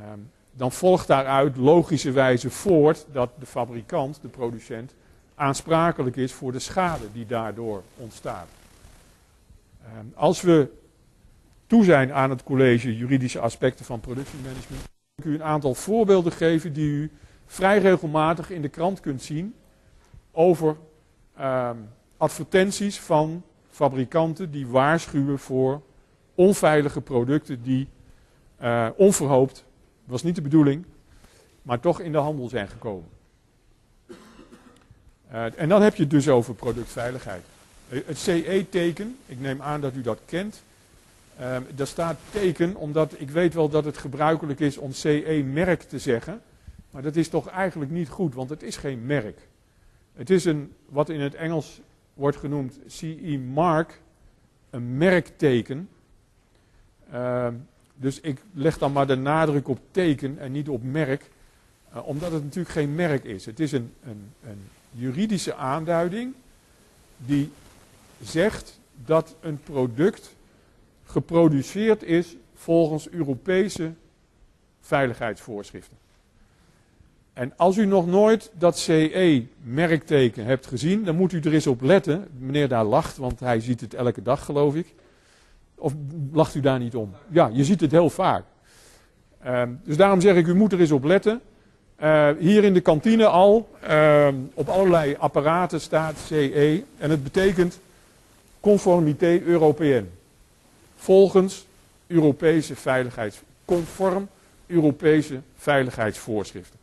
[0.53, 4.95] dan volgt daaruit logischerwijze voort dat de fabrikant, de producent,
[5.35, 8.49] aansprakelijk is voor de schade die daardoor ontstaat.
[9.83, 10.69] Uh, als we
[11.67, 14.83] toe zijn aan het college juridische aspecten van productiemanagement,
[15.15, 17.11] ik u een aantal voorbeelden geven die u
[17.47, 19.55] vrij regelmatig in de krant kunt zien
[20.33, 20.77] over
[21.39, 21.71] uh,
[22.23, 25.83] advertenties van fabrikanten die waarschuwen voor
[26.35, 27.89] onveilige producten die
[28.63, 29.65] uh, onverhoopt,
[30.05, 30.85] was niet de bedoeling,
[31.63, 33.09] maar toch in de handel zijn gekomen.
[35.33, 37.43] Uh, en dan heb je het dus over productveiligheid.
[37.89, 40.63] Het CE-teken, ik neem aan dat u dat kent.
[41.41, 45.99] Uh, daar staat teken omdat ik weet wel dat het gebruikelijk is om CE-merk te
[45.99, 46.43] zeggen.
[46.91, 49.39] Maar dat is toch eigenlijk niet goed, want het is geen merk.
[50.13, 51.81] Het is een, wat in het Engels
[52.15, 54.01] wordt genoemd CE mark,
[54.71, 55.89] een merkteken.
[57.13, 57.49] Uh,
[57.95, 61.31] dus ik leg dan maar de nadruk op teken en niet op merk,
[61.95, 63.47] uh, omdat het natuurlijk geen merk is.
[63.47, 66.35] Het is een, een, een juridische aanduiding
[67.17, 67.51] die
[68.23, 70.35] zegt dat een product
[71.05, 73.93] geproduceerd is volgens Europese
[74.81, 76.02] veiligheidsvoorschriften.
[77.33, 81.83] En als u nog nooit dat CE-merkteken hebt gezien, dan moet u er eens op
[81.83, 82.29] letten.
[82.39, 84.95] Meneer daar lacht, want hij ziet het elke dag, geloof ik.
[85.75, 85.95] Of
[86.33, 87.15] lacht u daar niet om?
[87.29, 88.45] Ja, je ziet het heel vaak.
[89.47, 91.41] Uh, dus daarom zeg ik, u moet er eens op letten.
[92.03, 96.85] Uh, hier in de kantine al, uh, op allerlei apparaten staat CE.
[96.99, 97.81] En het betekent
[98.61, 100.07] conformité européenne.
[100.97, 101.67] Volgens
[102.07, 104.29] Europese veiligheids, conform
[104.67, 106.82] Europese veiligheidsvoorschriften.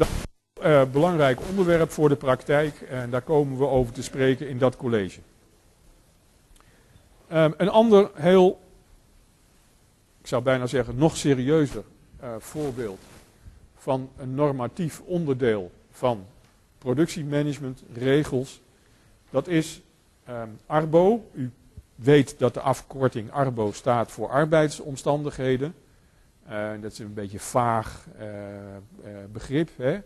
[0.00, 4.02] Dat is een uh, belangrijk onderwerp voor de praktijk en daar komen we over te
[4.02, 5.20] spreken in dat college.
[7.32, 8.60] Um, een ander heel,
[10.20, 11.84] ik zou bijna zeggen nog serieuzer
[12.22, 13.00] uh, voorbeeld
[13.76, 16.26] van een normatief onderdeel van
[16.78, 18.60] productiemanagement, regels,
[19.30, 19.80] dat is
[20.28, 21.30] um, Arbo.
[21.32, 21.50] U
[21.94, 25.74] weet dat de afkorting Arbo staat voor arbeidsomstandigheden.
[26.50, 29.70] Uh, dat is een beetje vaag uh, uh, begrip.
[29.76, 30.00] Hè?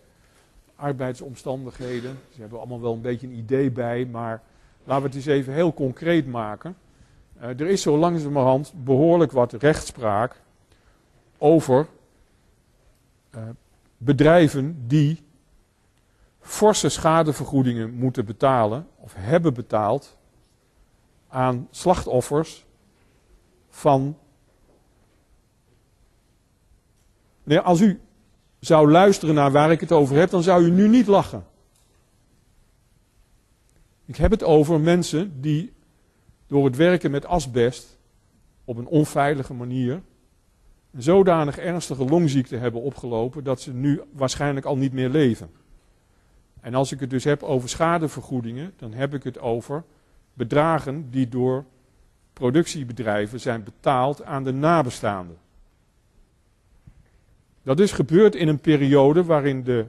[0.76, 2.18] Arbeidsomstandigheden.
[2.34, 4.42] Ze hebben allemaal wel een beetje een idee bij, maar
[4.84, 6.76] laten we het eens even heel concreet maken.
[7.38, 10.40] er is zo langzamerhand behoorlijk wat rechtspraak
[11.38, 11.86] over
[13.96, 15.22] bedrijven die
[16.40, 20.16] forse schadevergoedingen moeten betalen, of hebben betaald,
[21.28, 22.66] aan slachtoffers
[23.68, 24.16] van
[27.44, 28.00] Nee, als u
[28.60, 31.44] zou luisteren naar waar ik het over heb, dan zou u nu niet lachen.
[34.04, 35.72] Ik heb het over mensen die
[36.46, 37.98] door het werken met asbest
[38.64, 40.02] op een onveilige manier
[40.92, 45.50] een zodanig ernstige longziekte hebben opgelopen dat ze nu waarschijnlijk al niet meer leven.
[46.60, 49.84] En als ik het dus heb over schadevergoedingen, dan heb ik het over
[50.32, 51.64] bedragen die door
[52.32, 55.36] productiebedrijven zijn betaald aan de nabestaanden.
[57.64, 59.86] Dat is gebeurd in een periode waarin de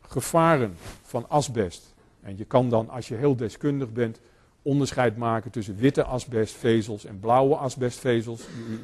[0.00, 4.20] gevaren van asbest, en je kan dan als je heel deskundig bent
[4.62, 8.40] onderscheid maken tussen witte asbestvezels en blauwe asbestvezels.
[8.40, 8.78] Je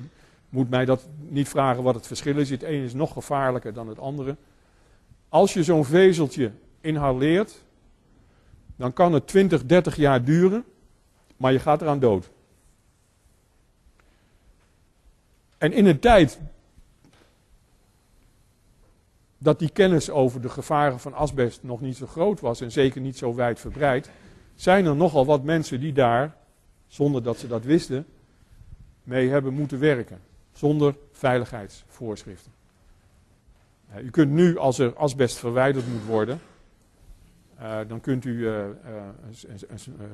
[0.48, 2.50] moet mij dat niet vragen wat het verschil is.
[2.50, 4.36] Het ene is nog gevaarlijker dan het andere.
[5.28, 7.62] Als je zo'n vezeltje inhaleert,
[8.76, 10.64] dan kan het 20, 30 jaar duren,
[11.36, 12.30] maar je gaat eraan dood.
[15.58, 16.38] En in een tijd
[19.44, 23.00] dat die kennis over de gevaren van asbest nog niet zo groot was en zeker
[23.00, 24.10] niet zo wijd verbreid,
[24.54, 26.36] zijn er nogal wat mensen die daar,
[26.86, 28.06] zonder dat ze dat wisten,
[29.02, 30.18] mee hebben moeten werken.
[30.52, 32.52] Zonder veiligheidsvoorschriften.
[34.02, 36.40] U kunt nu, als er asbest verwijderd moet worden,
[37.62, 38.64] Uh, dan kunt u uh,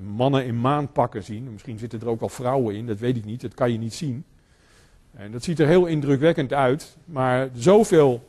[0.03, 1.53] mannen in maanpakken zien.
[1.53, 3.41] Misschien zitten er ook wel vrouwen in, dat weet ik niet.
[3.41, 4.25] Dat kan je niet zien.
[5.15, 6.97] En dat ziet er heel indrukwekkend uit.
[7.05, 8.27] Maar zoveel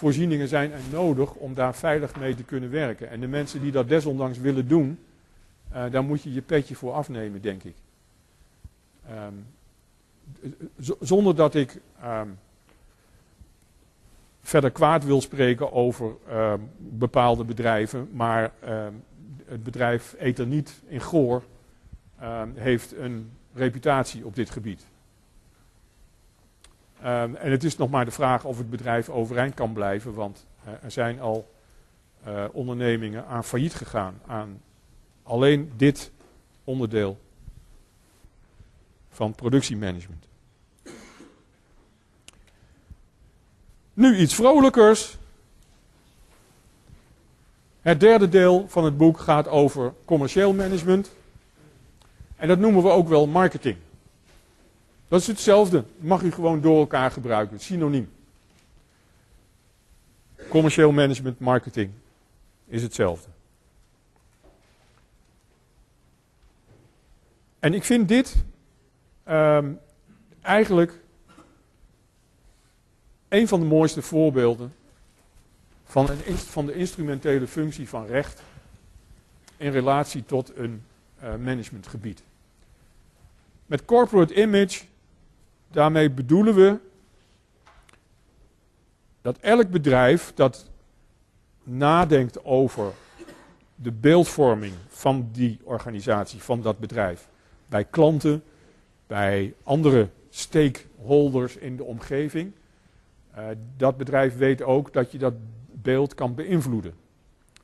[0.00, 3.10] veiligheidsvoorzieningen zijn er nodig om daar veilig mee te kunnen werken.
[3.10, 4.98] En de mensen die dat desondanks willen doen,
[5.72, 7.74] uh, daar moet je je petje voor afnemen, denk ik.
[9.10, 9.46] Um,
[11.00, 12.38] zonder dat ik um,
[14.42, 18.52] verder kwaad wil spreken over uh, bepaalde bedrijven, maar
[19.44, 21.42] het bedrijf Etherniet in Goor
[22.54, 24.86] heeft een reputatie op dit gebied.
[27.02, 30.46] En het is nog maar de vraag of het bedrijf overeind kan blijven, want
[30.82, 31.50] er zijn al
[32.24, 34.60] eh, ondernemingen aan failliet gegaan, aan
[35.22, 36.10] alleen dit
[36.64, 37.18] onderdeel
[39.10, 40.26] van productiemanagement.
[43.94, 45.18] Nu iets vrolijkers.
[47.80, 51.10] Het derde deel van het boek gaat over commercieel management.
[52.36, 53.76] En dat noemen we ook wel marketing.
[55.10, 55.84] Dat is hetzelfde.
[55.96, 57.60] Mag u gewoon door elkaar gebruiken.
[57.60, 58.10] Synoniem.
[60.48, 61.90] Commercieel management, marketing
[62.66, 63.28] is hetzelfde.
[67.58, 68.36] En ik vind dit
[69.28, 69.80] um,
[70.40, 71.00] eigenlijk
[73.28, 74.74] een van de mooiste voorbeelden
[75.84, 78.42] van, een, van de instrumentele functie van recht
[79.56, 80.82] in relatie tot een
[81.22, 82.22] uh, managementgebied.
[83.66, 84.88] Met corporate image,
[85.70, 86.78] daarmee bedoelen we
[89.22, 90.70] dat elk bedrijf dat
[91.62, 92.92] nadenkt over
[93.74, 97.28] de beeldvorming van die organisatie, van dat bedrijf,
[97.66, 98.42] bij klanten,
[99.06, 102.52] bij andere stakeholders in de omgeving,
[103.38, 103.44] uh,
[103.76, 105.34] dat bedrijf weet ook dat je dat
[105.72, 106.94] beeld kan beïnvloeden.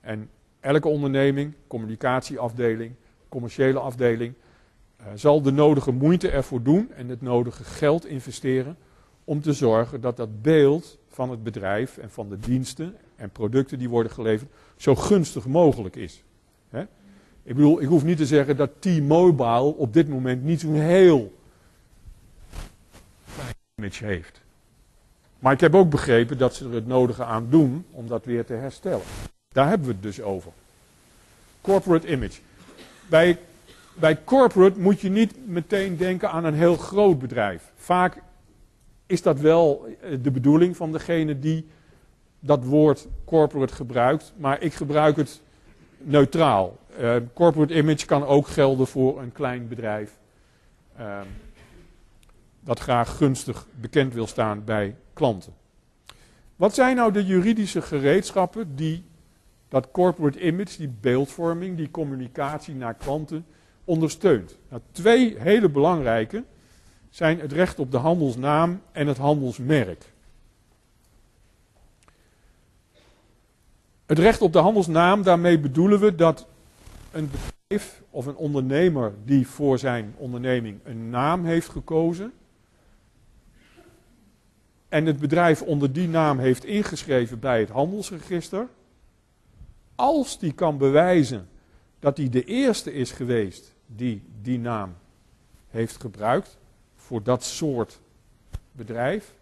[0.01, 2.95] En elke onderneming, communicatieafdeling,
[3.29, 4.35] commerciële afdeling,
[5.15, 8.77] zal de nodige moeite ervoor doen en het nodige geld investeren
[9.25, 13.79] om te zorgen dat dat beeld van het bedrijf en van de diensten en producten
[13.79, 16.25] die worden geleverd zo gunstig mogelijk is.
[17.47, 21.33] Ik bedoel, ik hoef niet te zeggen dat T-Mobile op dit moment niet zo'n heel
[23.75, 24.41] image heeft.
[25.39, 28.45] Maar ik heb ook begrepen dat ze er het nodige aan doen om dat weer
[28.45, 29.05] te herstellen.
[29.49, 30.53] Daar hebben we het dus over.
[31.61, 32.41] Corporate image.
[33.09, 33.39] Bij,
[33.99, 37.73] bij corporate moet je niet meteen denken aan een heel groot bedrijf.
[37.75, 38.23] Vaak
[39.07, 41.67] is dat wel eh, de bedoeling van degene die
[42.41, 45.41] dat woord corporate gebruikt, maar ik gebruik het
[45.99, 46.79] neutraal.
[47.01, 50.19] Uh, corporate image kan ook gelden voor een klein bedrijf.
[50.99, 51.21] Uh,
[52.61, 55.53] dat graag gunstig bekend wil staan bij klanten.
[56.57, 59.05] Wat zijn nou de juridische gereedschappen die
[59.69, 63.47] dat corporate image, die beeldvorming, die communicatie naar klanten
[63.87, 64.59] ondersteunt?
[64.69, 66.45] Nou, twee hele belangrijke
[67.11, 70.13] zijn het recht op de handelsnaam en het handelsmerk.
[74.07, 76.47] Het recht op de handelsnaam, daarmee bedoelen we dat
[77.13, 82.33] een bedrijf of een ondernemer die voor zijn onderneming een naam heeft gekozen,
[84.89, 88.69] en het bedrijf onder die naam heeft ingeschreven bij het handelsregister,
[89.95, 91.49] als die kan bewijzen
[91.99, 94.95] dat hij de eerste is geweest die die naam
[95.71, 96.57] heeft gebruikt
[96.97, 97.99] voor dat soort
[98.73, 99.33] bedrijf,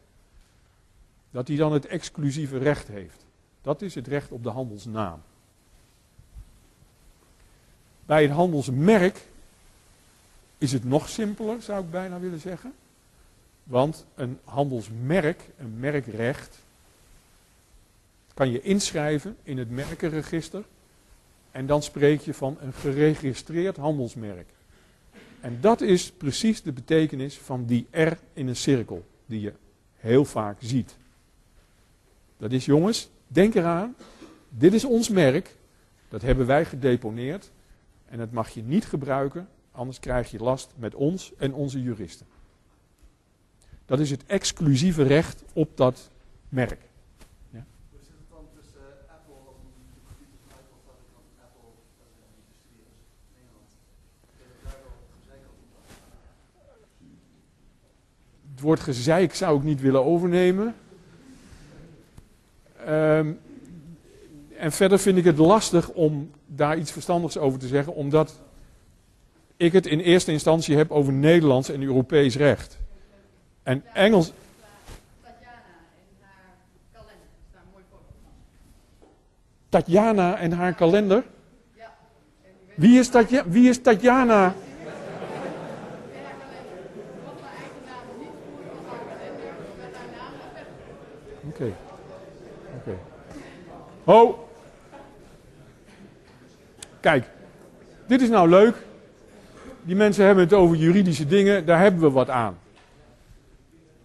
[1.31, 3.25] dat hij dan het exclusieve recht heeft.
[3.63, 5.23] Dat is het recht op de handelsnaam.
[8.07, 9.27] Bij het handelsmerk
[10.59, 12.75] is het nog simpeler, zou ik bijna willen zeggen.
[13.63, 16.59] Want een handelsmerk, een merkrecht,
[18.35, 20.65] kan je inschrijven in het merkenregister.
[21.55, 24.49] En dan spreek je van een geregistreerd handelsmerk.
[25.41, 29.53] En dat is precies de betekenis van die R in een cirkel, die je
[29.95, 30.97] heel vaak ziet.
[32.37, 33.95] Dat is jongens, denk eraan,
[34.49, 35.57] dit is ons merk,
[36.09, 37.51] dat hebben wij gedeponeerd
[38.05, 42.27] en dat mag je niet gebruiken, anders krijg je last met ons en onze juristen.
[43.87, 46.11] Dat is het exclusieve recht op dat
[46.49, 46.83] merk.
[47.51, 47.65] Ja?
[47.91, 49.73] Hoe zit het dan tussen uh, Apple als een
[50.07, 52.99] computerfabrikant en Apple als een industrie als
[53.37, 53.71] Nederland?
[54.65, 55.43] daar wel gezeik
[58.49, 60.75] Het woord gezeik zou ik niet willen overnemen.
[62.89, 63.41] Um,
[64.57, 68.41] en verder vind ik het lastig om daar iets verstandigs over te zeggen, omdat
[69.57, 72.79] ik het in eerste instantie heb over Nederlands en Europees recht.
[73.63, 74.33] En Engels.
[79.69, 81.25] Tatjana en haar kalender?
[82.75, 84.55] Wie is, Tatja, wie is Tatjana?
[91.49, 91.73] Oké.
[92.77, 92.99] Oké.
[94.05, 94.49] Ho!
[97.01, 97.31] Kijk,
[98.07, 98.77] dit is nou leuk.
[99.83, 102.59] Die mensen hebben het over juridische dingen, daar hebben we wat aan.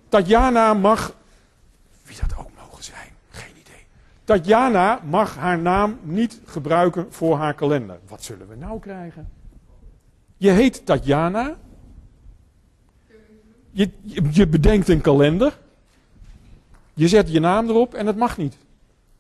[0.10, 1.14] Tatjana mag,
[2.04, 3.86] wie dat ook mogen zijn, geen idee.
[4.24, 8.00] Tatjana mag haar naam niet gebruiken voor haar kalender.
[8.08, 9.30] Wat zullen we nou krijgen?
[10.38, 11.56] Je heet Tatjana.
[13.72, 15.58] Je, je, je bedenkt een kalender.
[16.94, 18.58] Je zet je naam erop en het mag niet.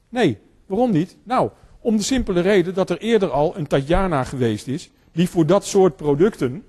[0.09, 0.39] Nee,
[0.69, 1.17] waarom niet?
[1.23, 1.49] Nou,
[1.79, 5.65] om de simpele reden dat er eerder al een Tatjana geweest is die voor dat
[5.65, 6.63] soort producten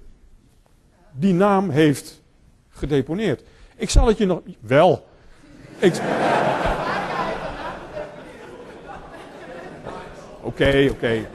[1.13, 2.23] die naam heeft
[2.69, 3.43] gedeponeerd.
[3.77, 4.41] Ik zal het je nog.
[4.61, 5.07] Wel.
[10.43, 11.27] Oké, oké.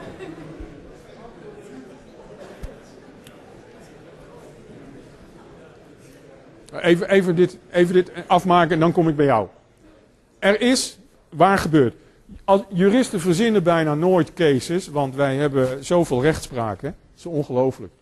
[6.80, 9.48] Even, even, dit, even dit afmaken en dan kom ik bij jou.
[10.38, 10.98] Er is,
[11.28, 11.94] waar gebeurt?
[12.68, 16.80] Juristen verzinnen bijna nooit cases, want wij hebben zoveel rechtspraak.
[16.80, 16.88] Hè?
[16.88, 17.92] Dat is ongelooflijk.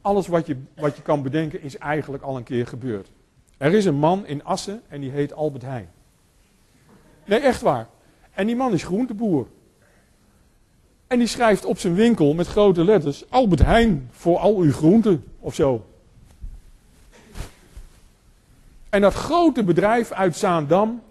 [0.00, 3.10] Alles wat je, wat je kan bedenken is eigenlijk al een keer gebeurd.
[3.56, 5.88] Er is een man in Assen en die heet Albert Heijn.
[7.24, 7.88] Nee, echt waar.
[8.30, 9.46] En die man is groenteboer.
[11.06, 15.24] En die schrijft op zijn winkel met grote letters: Albert Heijn voor al uw groenten
[15.38, 15.84] of zo.
[18.88, 21.02] En dat grote bedrijf uit Zaandam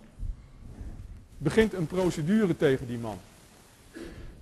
[1.39, 3.17] begint een procedure tegen die man.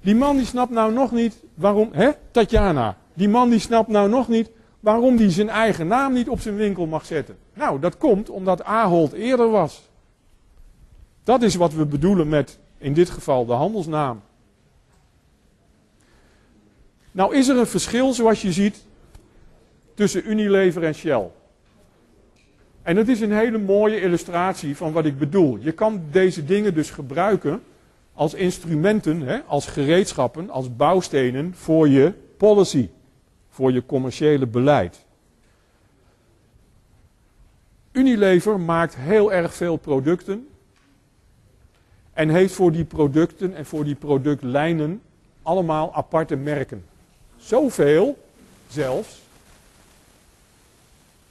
[0.01, 4.09] Die man die snapt nou nog niet waarom, hè, Tatjana, die man die snapt nou
[4.09, 7.37] nog niet waarom die zijn eigen naam niet op zijn winkel mag zetten.
[7.53, 9.81] Nou, dat komt omdat Ahold eerder was.
[11.23, 14.21] Dat is wat we bedoelen met, in dit geval, de handelsnaam.
[17.11, 18.85] Nou is er een verschil, zoals je ziet,
[19.93, 21.29] tussen Unilever en Shell.
[22.87, 25.57] En dat is een hele mooie illustratie van wat ik bedoel.
[25.57, 27.63] Je kan deze dingen dus gebruiken
[28.13, 32.89] als instrumenten, hè, als gereedschappen, als bouwstenen voor je policy,
[33.49, 35.05] voor je commerciële beleid.
[37.91, 40.47] Unilever maakt heel erg veel producten
[42.13, 45.01] en heeft voor die producten en voor die productlijnen
[45.41, 46.85] allemaal aparte merken.
[47.37, 48.17] Zoveel
[48.67, 49.21] zelfs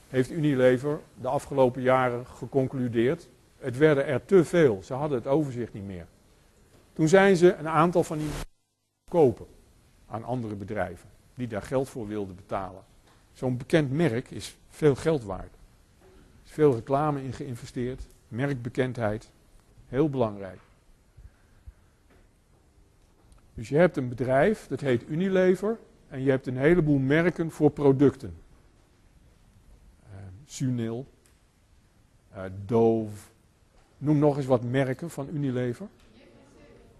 [0.09, 3.29] heeft Unilever de afgelopen jaren geconcludeerd.
[3.57, 4.83] Het werden er te veel.
[4.83, 6.05] Ze hadden het overzicht niet meer.
[6.93, 8.29] Toen zijn ze een aantal van die
[9.11, 9.45] kopen
[10.07, 12.81] aan andere bedrijven die daar geld voor wilden betalen.
[13.33, 15.53] Zo'n bekend merk is veel geld waard.
[15.99, 16.05] Er
[16.45, 19.29] is veel reclame in geïnvesteerd, merkbekendheid,
[19.87, 20.59] heel belangrijk.
[23.53, 25.77] Dus je hebt een bedrijf, dat heet Unilever,
[26.07, 28.35] en je hebt een heleboel merken voor producten.
[30.47, 31.05] Sunil,
[32.35, 33.27] uh, Dove.
[33.97, 35.87] Noem nog eens wat merken van Unilever.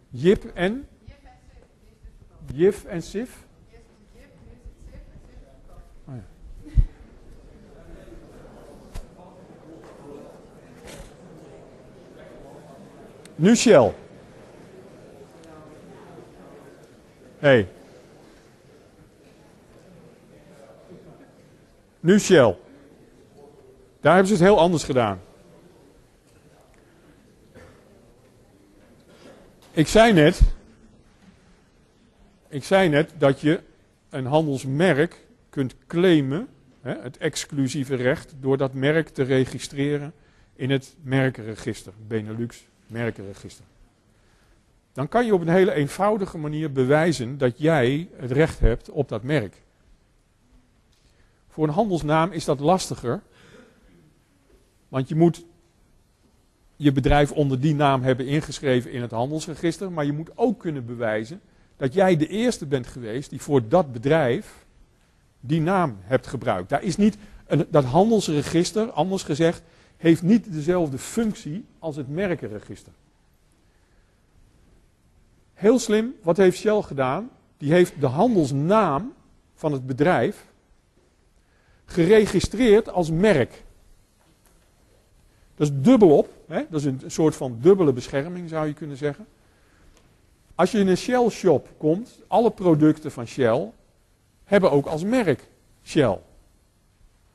[0.10, 0.88] Jip en?
[2.54, 3.46] Jif en Sif.
[6.06, 6.14] Oh.
[13.36, 13.94] Nu Shell.
[17.40, 17.68] Hey.
[22.00, 22.20] Nu.
[24.08, 25.22] Daar hebben ze het heel anders gedaan.
[29.72, 30.42] Ik zei net,
[32.48, 33.62] ik zei net dat je
[34.10, 36.48] een handelsmerk kunt claimen,
[36.82, 40.14] hè, het exclusieve recht, door dat merk te registreren
[40.56, 43.66] in het merkenregister, Benelux merkenregister.
[44.94, 49.10] Dan kan je op een hele eenvoudige manier bewijzen dat jij het recht hebt op
[49.10, 49.62] dat merk.
[51.50, 53.22] Voor een handelsnaam is dat lastiger,
[54.90, 55.46] want je moet
[56.76, 59.92] je bedrijf onder die naam hebben ingeschreven in het handelsregister.
[59.92, 61.42] Maar je moet ook kunnen bewijzen
[61.78, 64.66] dat jij de eerste bent geweest die voor dat bedrijf
[65.40, 66.70] die naam hebt gebruikt.
[66.70, 67.18] Daar is niet
[67.48, 69.64] een, dat handelsregister, anders gezegd,
[69.98, 72.94] heeft niet dezelfde functie als het merkenregister.
[75.54, 77.30] Heel slim, wat heeft Shell gedaan?
[77.58, 79.14] Die heeft de handelsnaam
[79.54, 80.46] van het bedrijf
[81.86, 83.64] geregistreerd als merk.
[85.58, 86.34] Dat is dubbelop.
[86.48, 86.64] Hè?
[86.70, 89.26] Dat is een soort van dubbele bescherming, zou je kunnen zeggen.
[90.56, 93.72] Als je in een Shell shop komt, alle producten van Shell
[94.44, 95.48] hebben ook als merk
[95.84, 96.20] Shell.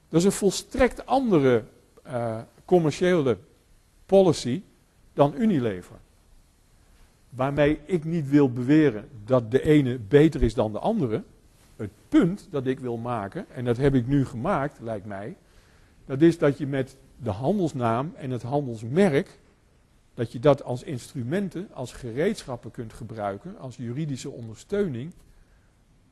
[0.08, 1.64] Dat is een volstrekt andere
[2.06, 3.38] uh, commerciële
[4.06, 4.62] policy
[5.12, 5.96] dan Unilever.
[7.28, 11.22] Waarmee ik niet wil beweren dat de ene beter is dan de andere.
[11.76, 15.36] Het punt dat ik wil maken, en dat heb ik nu gemaakt, lijkt mij,
[16.06, 19.38] dat is dat je met de handelsnaam en het handelsmerk,
[20.14, 25.12] dat je dat als instrumenten, als gereedschappen kunt gebruiken, als juridische ondersteuning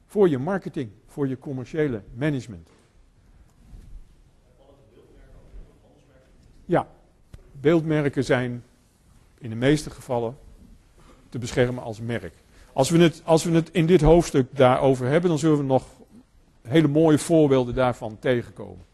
[0.06, 2.68] voor je marketing, voor je commerciële management.
[6.64, 6.88] Ja,
[7.52, 8.64] beeldmerken zijn
[9.38, 10.36] in de meeste gevallen
[11.28, 12.34] te beschermen als merk.
[12.72, 15.86] Als we, het, als we het in dit hoofdstuk daarover hebben, dan zullen we nog
[16.62, 18.84] hele mooie voorbeelden daarvan tegenkomen.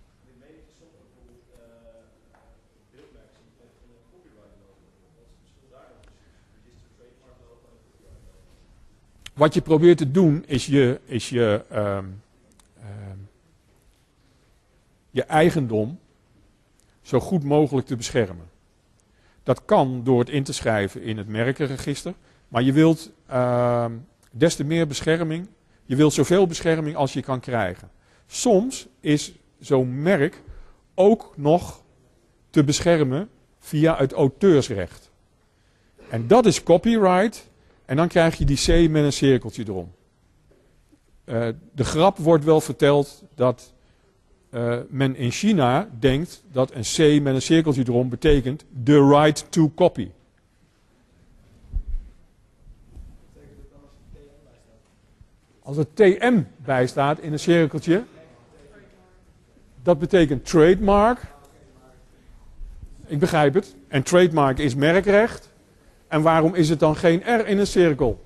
[9.37, 12.05] Wat je probeert te doen is je, is je, ehm,
[12.81, 13.19] ehm,
[15.11, 15.99] je eigendom
[17.03, 18.49] zo goed mogelijk te beschermen.
[19.43, 22.15] Dat kan door het in te schrijven in het merkenregister.
[22.49, 23.85] Maar je wilt uh,
[24.31, 25.47] des te meer bescherming.
[25.85, 27.91] Je wilt zoveel bescherming als je kan krijgen.
[28.27, 30.43] Soms is zo'n merk
[30.95, 31.83] ook nog
[32.51, 33.29] te beschermen
[33.59, 35.11] via het auteursrecht.
[36.09, 37.49] En dat is copyright.
[37.87, 39.93] En dan krijg je die C met een cirkeltje erom.
[41.25, 43.75] Uh, de grap wordt wel verteld dat
[44.51, 49.53] uh, men in China denkt dat een C met een cirkeltje erom betekent the right
[49.53, 50.11] to copy.
[55.63, 58.05] Als er TM bij staat in een cirkeltje,
[59.83, 61.21] dat betekent trademark.
[63.07, 63.75] Ik begrijp het.
[63.89, 65.46] En trademark is merkrecht.
[66.09, 68.25] En waarom is het dan geen R in een cirkel?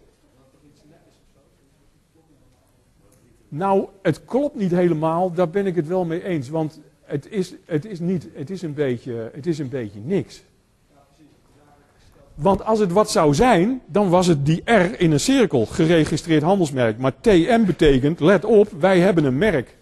[3.48, 6.48] Nou, het klopt niet helemaal, daar ben ik het wel mee eens.
[6.48, 10.42] Want het is, het is, niet, het is, een, beetje, het is een beetje niks.
[12.34, 16.42] Want als het wat zou zijn, dan was het die R in een cirkel, geregistreerd
[16.42, 16.98] handelsmerk.
[16.98, 19.76] Maar TM betekent, let op, wij hebben een merk.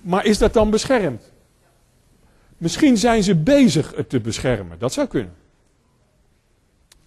[0.00, 1.32] Maar is dat dan beschermd?
[2.58, 5.32] Misschien zijn ze bezig het te beschermen, dat zou kunnen.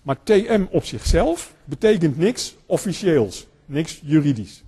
[0.03, 3.47] Maar TM op zichzelf betekent niks officieels.
[3.65, 4.63] Niks juridisch.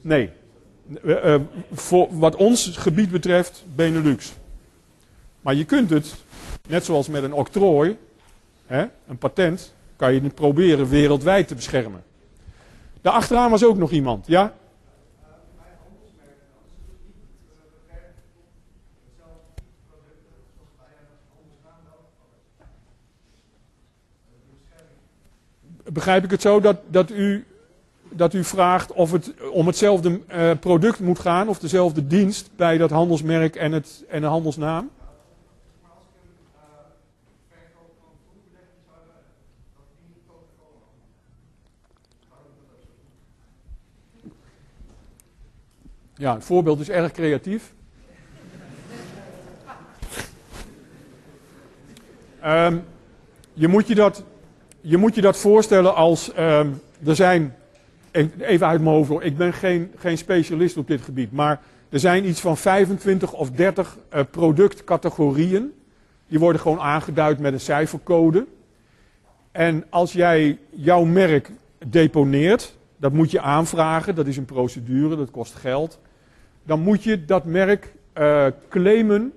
[0.00, 0.30] Nee.
[1.04, 1.36] Uh,
[1.72, 4.32] voor wat ons gebied betreft, Benelux.
[5.40, 6.14] Maar je kunt het,
[6.68, 7.96] net zoals met een octrooi,
[8.66, 12.04] hè, een patent, kan je het proberen wereldwijd te beschermen.
[13.00, 14.54] Daarachteraan was ook nog iemand, ja?
[25.96, 27.44] Begrijp ik het zo dat, dat, u,
[28.08, 32.78] dat u vraagt of het om hetzelfde uh, product moet gaan of dezelfde dienst bij
[32.78, 34.90] dat handelsmerk en, het, en de handelsnaam?
[46.14, 47.72] Ja, het voorbeeld is erg creatief.
[52.44, 52.84] um,
[53.52, 54.24] je moet je dat
[54.88, 56.58] je moet je dat voorstellen als, uh,
[57.04, 57.54] er zijn,
[58.38, 62.28] even uit mijn hoofd, ik ben geen, geen specialist op dit gebied, maar er zijn
[62.28, 65.72] iets van 25 of 30 uh, productcategorieën.
[66.28, 68.46] Die worden gewoon aangeduid met een cijfercode.
[69.52, 71.50] En als jij jouw merk
[71.86, 76.00] deponeert, dat moet je aanvragen, dat is een procedure, dat kost geld.
[76.62, 79.32] Dan moet je dat merk uh, claimen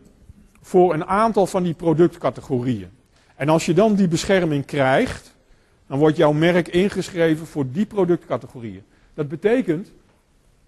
[0.62, 2.90] voor een aantal van die productcategorieën.
[3.36, 5.38] En als je dan die bescherming krijgt,
[5.90, 8.84] dan wordt jouw merk ingeschreven voor die productcategorieën.
[9.14, 9.92] Dat betekent,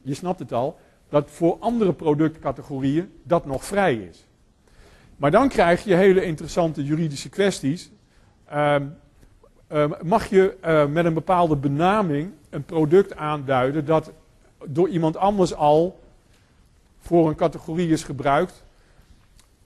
[0.01, 4.25] je snapt het al, dat voor andere productcategorieën dat nog vrij is.
[5.17, 7.91] Maar dan krijg je hele interessante juridische kwesties.
[8.53, 8.75] Uh,
[9.71, 14.11] uh, mag je uh, met een bepaalde benaming een product aanduiden dat
[14.65, 15.99] door iemand anders al
[16.99, 18.63] voor een categorie is gebruikt,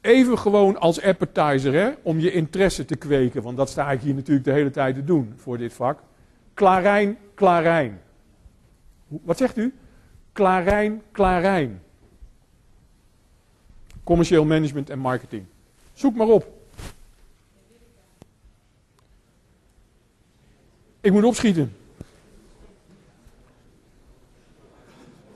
[0.05, 3.41] Even gewoon als appetizer, hè, om je interesse te kweken.
[3.41, 5.99] Want dat sta ik hier natuurlijk de hele tijd te doen voor dit vak.
[6.53, 8.01] Klarijn, Klarijn.
[9.07, 9.73] Wat zegt u?
[10.31, 11.81] Klarijn, Klarijn.
[14.03, 15.45] Commercieel management en marketing.
[15.93, 16.47] Zoek maar op.
[21.01, 21.75] Ik moet opschieten.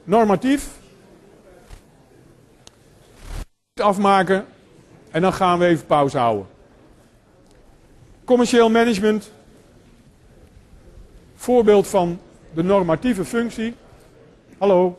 [0.04, 0.80] Normatief.
[3.74, 4.46] Afmaken.
[5.12, 6.48] En dan gaan we even pauze houden.
[8.24, 9.32] Commercieel management.
[11.36, 12.20] Voorbeeld van
[12.54, 13.76] de normatieve functie.
[14.58, 14.98] Hallo.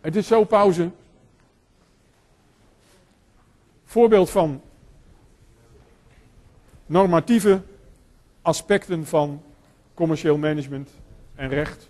[0.00, 0.90] Het is zo pauze.
[3.84, 4.62] Voorbeeld van
[6.86, 7.62] normatieve
[8.42, 9.42] aspecten van
[9.94, 10.90] commercieel management
[11.34, 11.88] en recht.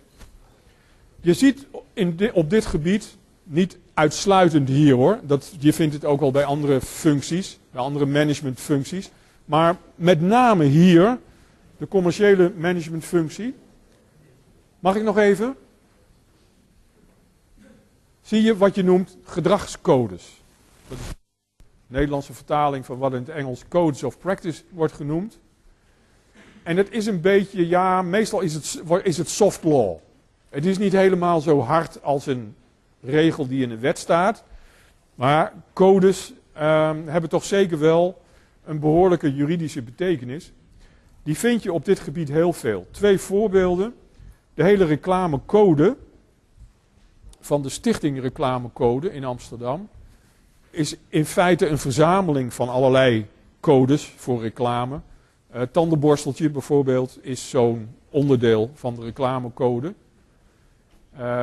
[1.21, 1.67] Je ziet
[1.99, 6.45] in op dit gebied, niet uitsluitend hier hoor, dat, je vindt het ook wel bij
[6.45, 9.11] andere functies, bij andere managementfuncties,
[9.45, 11.19] maar met name hier,
[11.77, 13.55] de commerciële managementfunctie.
[14.79, 15.57] Mag ik nog even?
[18.23, 20.43] Zie je wat je noemt gedragscodes.
[20.89, 21.07] Dat is
[21.57, 25.39] de Nederlandse vertaling van wat in het Engels codes of practice wordt genoemd.
[26.63, 29.97] En het is een beetje, ja, meestal is het, is het soft law.
[30.49, 32.55] Het is niet helemaal zo hard als een
[33.01, 34.45] regel die in een wet staat.
[35.15, 38.23] Maar codes ehm, hebben toch zeker wel
[38.65, 40.53] een behoorlijke juridische betekenis.
[41.23, 42.87] Die vind je op dit gebied heel veel.
[42.91, 43.95] Twee voorbeelden.
[44.55, 45.97] De hele reclamecode
[47.41, 49.89] van de Stichting Reclamecode in Amsterdam
[50.71, 53.27] is in feite een verzameling van allerlei
[53.61, 55.01] codes voor reclame.
[55.55, 59.95] Uh, tandenborsteltje bijvoorbeeld is zo'n onderdeel van de reclamecode.
[61.19, 61.43] Uh,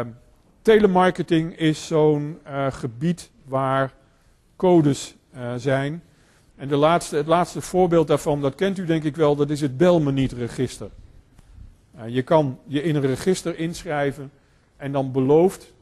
[0.62, 3.94] telemarketing is zo'n uh, gebied waar
[4.56, 6.04] codes uh, zijn.
[6.56, 9.62] En de laatste, het laatste voorbeeld daarvan, dat kent u denk ik wel, dat is
[9.62, 10.90] het Belmeniet-register.
[12.08, 14.32] je kan je in een register inschrijven
[14.78, 15.74] en dan belooft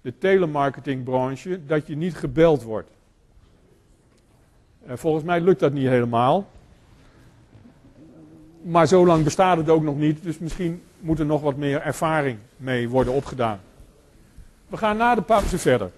[0.00, 2.90] de telemarketingbranche dat je niet gebeld wordt.
[4.86, 6.48] volgens mij lukt dat niet helemaal.
[8.62, 11.82] Maar zo lang bestaat het ook nog niet, dus misschien moet er nog wat meer
[11.82, 13.60] ervaring mee worden opgedaan.
[14.68, 15.90] We gaan na de pauze verder.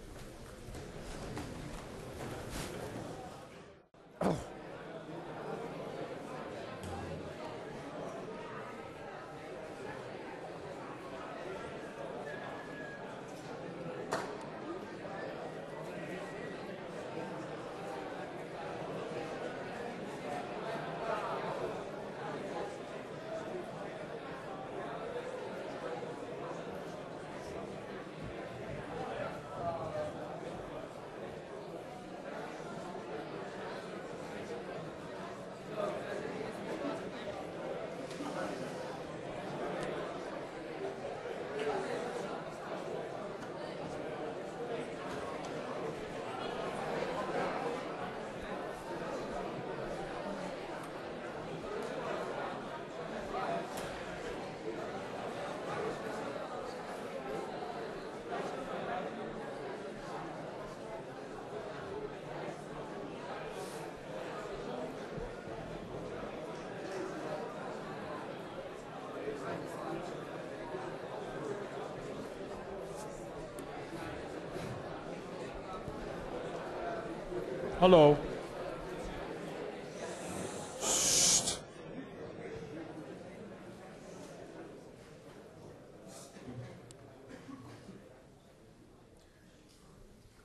[77.78, 78.16] Hallo.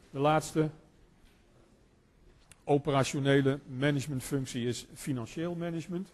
[0.10, 0.70] De laatste
[2.64, 6.14] operationele managementfunctie is financieel management.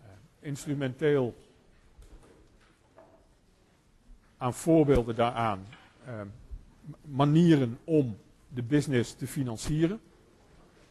[0.00, 1.34] Uh, instrumenteel
[4.36, 5.66] aan voorbeelden daaraan.
[6.06, 6.20] Uh,
[7.02, 8.16] manieren om
[8.54, 10.00] de business te financieren.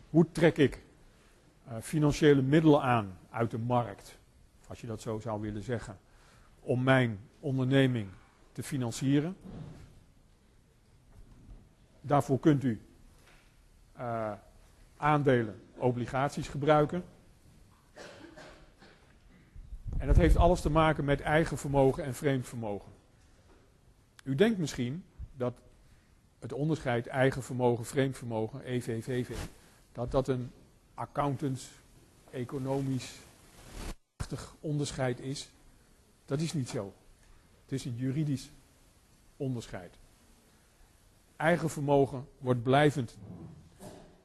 [0.10, 0.84] Hoe trek ik
[1.68, 4.18] uh, financiële middelen aan uit de markt,
[4.68, 6.00] als je dat zo zou willen zeggen,
[6.60, 8.10] om mijn onderneming
[8.52, 9.38] te financieren?
[12.02, 12.82] Daarvoor kunt u
[13.98, 14.32] uh,
[14.98, 17.04] aandelen, obligaties gebruiken.
[19.98, 22.92] En dat heeft alles te maken met eigen vermogen en vreemd vermogen.
[24.24, 25.04] U denkt misschien
[25.34, 25.54] dat
[26.42, 29.36] het onderscheid eigen vermogen, vreemd vermogen, EVVV,
[29.92, 30.52] dat dat een
[30.94, 31.70] accountants,
[32.32, 33.16] economisch
[34.60, 35.50] onderscheid is.
[36.26, 36.94] Dat is niet zo.
[37.64, 38.52] Het is een juridisch
[39.38, 39.98] onderscheid.
[41.36, 43.18] Eigen vermogen wordt blijvend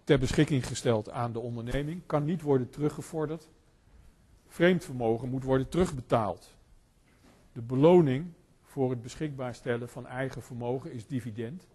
[0.04, 3.48] ter beschikking gesteld aan de onderneming, kan niet worden teruggevorderd.
[4.46, 6.54] Vreemd vermogen moet worden terugbetaald.
[7.52, 8.26] De beloning
[8.62, 11.66] voor het beschikbaar stellen van eigen vermogen is dividend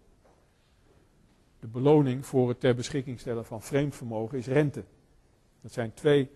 [1.62, 4.84] de beloning voor het ter beschikking stellen van vreemd vermogen is rente.
[5.60, 6.30] Dat zijn twee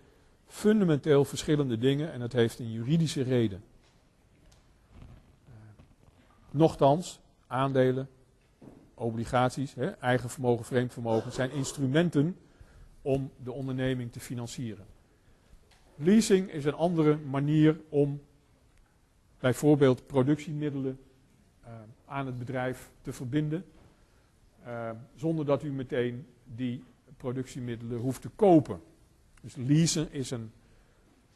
[0.45, 3.63] fundamenteel verschillende dingen en dat heeft een juridische reden.
[5.47, 5.53] Uh,
[6.51, 8.09] nochtans, aandelen,
[8.93, 12.37] obligaties, hè, eigen vermogen, vreemd vermogen, zijn instrumenten
[13.01, 14.85] om de onderneming te financieren.
[15.95, 18.21] Leasing is een andere manier om
[19.39, 20.99] bijvoorbeeld productiemiddelen
[21.63, 21.71] eh,
[22.05, 23.65] aan het bedrijf te verbinden.
[24.67, 26.83] Eh, zonder dat u meteen die
[27.17, 28.81] productiemiddelen hoeft te kopen.
[29.41, 30.51] Dus leasen is een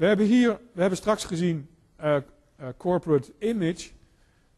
[0.00, 1.68] We hebben hier, we hebben straks gezien
[2.00, 2.16] uh,
[2.60, 3.90] uh, corporate image.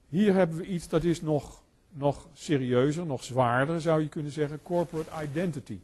[0.09, 4.63] Hier hebben we iets dat is nog, nog serieuzer, nog zwaarder zou je kunnen zeggen,
[4.63, 5.79] corporate identity.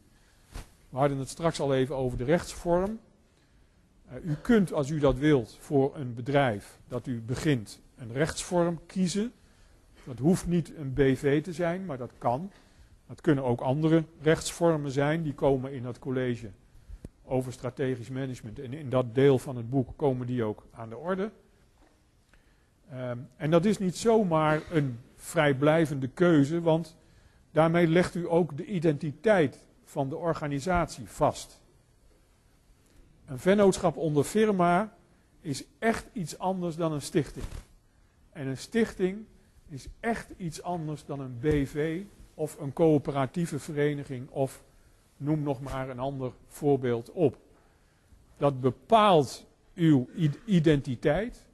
[0.89, 2.99] We hadden het straks al even over de rechtsvorm.
[4.09, 8.79] Uh, u kunt, als u dat wilt, voor een bedrijf dat u begint een rechtsvorm
[8.85, 9.31] kiezen.
[10.03, 12.51] Dat hoeft niet een BV te zijn, maar dat kan.
[13.07, 16.49] Dat kunnen ook andere rechtsvormen zijn, die komen in dat college
[17.29, 18.59] over strategisch management.
[18.59, 21.31] En in dat deel van het boek komen die ook aan de orde.
[22.93, 26.97] Um, en dat is niet zomaar een vrijblijvende keuze, want
[27.51, 31.61] daarmee legt u ook de identiteit van de organisatie vast.
[33.25, 34.93] Een vennootschap onder firma
[35.41, 37.45] is echt iets anders dan een stichting.
[38.29, 39.25] En een stichting
[39.67, 42.01] is echt iets anders dan een BV
[42.33, 44.63] of een coöperatieve vereniging of
[45.19, 47.37] noem nog maar een ander voorbeeld op.
[48.37, 49.45] Dat bepaalt
[49.75, 50.09] uw
[50.45, 51.47] identiteit.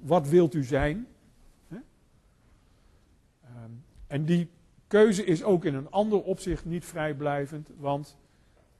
[0.00, 1.06] Wat wilt u zijn?
[1.70, 1.84] Um,
[4.06, 4.50] en die
[4.86, 8.16] keuze is ook in een ander opzicht niet vrijblijvend, want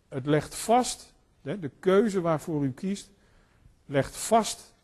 [0.08, 3.10] het legt vast, de keuze waarvoor u kiest,
[3.86, 4.74] legt vast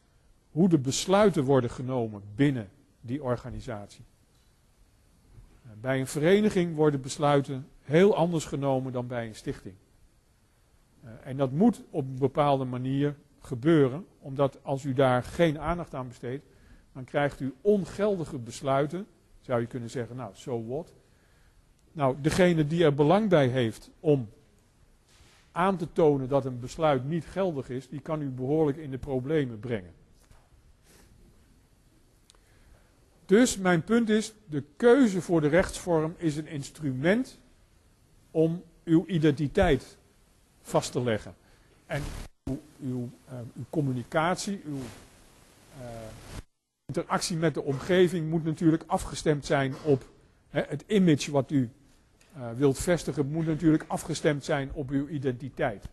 [0.50, 2.70] hoe de besluiten worden genomen binnen
[3.00, 4.04] die organisatie.
[5.80, 9.74] Bij een vereniging worden besluiten heel anders genomen dan bij een stichting.
[11.04, 15.94] Uh, en dat moet op een bepaalde manier gebeuren, omdat als u daar geen aandacht
[15.94, 16.44] aan besteedt,
[16.92, 19.06] dan krijgt u ongeldige besluiten.
[19.40, 20.94] Zou je kunnen zeggen, nou, so what?
[21.92, 24.28] Nou, degene die er belang bij heeft om
[25.52, 28.98] aan te tonen dat een besluit niet geldig is, die kan u behoorlijk in de
[28.98, 29.92] problemen brengen.
[33.30, 37.38] Dus mijn punt is, de keuze voor de rechtsvorm is een instrument
[38.30, 39.96] om uw identiteit
[40.62, 41.34] vast te leggen.
[41.86, 42.02] En
[42.44, 43.10] uw, uw,
[43.56, 45.86] uw communicatie, uw uh,
[46.86, 50.08] interactie met de omgeving moet natuurlijk afgestemd zijn op
[50.48, 51.70] hè, het image wat u
[52.36, 55.84] uh, wilt vestigen, moet natuurlijk afgestemd zijn op uw identiteit.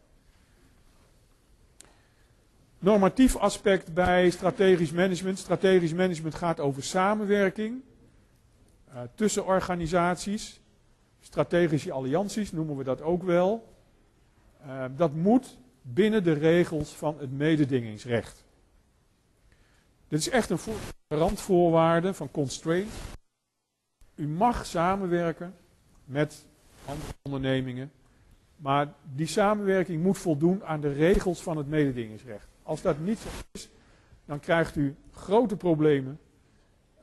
[2.80, 5.39] Normatief aspect bij strategisch management.
[5.39, 7.82] Strategisch management gaat over samenwerking
[8.89, 10.61] uh, tussen organisaties.
[11.19, 13.73] Strategische allianties noemen we dat ook wel.
[14.65, 18.45] Uh, dat moet binnen de regels van het mededingingsrecht.
[20.07, 20.59] Dit is echt een
[21.07, 22.91] randvoorwaarde van constraint.
[24.15, 25.55] U mag samenwerken
[26.05, 26.45] met
[26.86, 27.91] andere ondernemingen,
[28.55, 32.47] maar die samenwerking moet voldoen aan de regels van het mededingingsrecht.
[32.68, 33.70] Als dat niet zo is,
[34.26, 36.20] dan krijgt u grote problemen.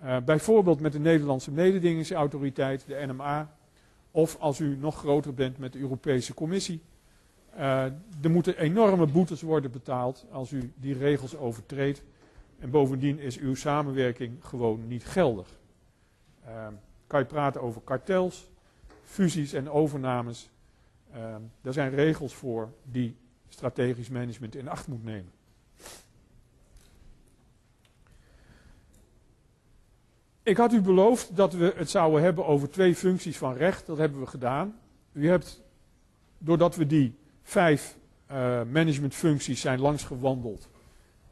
[0.03, 3.57] Uh, bijvoorbeeld met de Nederlandse mededingingsautoriteit, de NMA.
[4.11, 6.83] Of als u nog groter bent met de Europese Commissie.
[7.57, 7.85] Uh,
[8.23, 12.03] er moeten enorme boetes worden betaald als u die regels overtreedt.
[12.59, 15.49] En bovendien is uw samenwerking gewoon niet geldig.
[16.47, 16.67] Uh,
[17.07, 18.51] kan je praten over kartels,
[19.03, 20.51] fusies en overnames.
[21.61, 23.17] Daar zijn regels voor die
[23.49, 25.33] strategisch management in acht moet nemen.
[30.45, 33.87] Ik had u beloofd dat we het zouden hebben over twee functies van recht.
[33.87, 34.79] Dat hebben we gedaan.
[35.13, 35.63] U hebt,
[36.39, 37.97] doordat we die vijf
[38.31, 40.69] uh, managementfuncties zijn langsgewandeld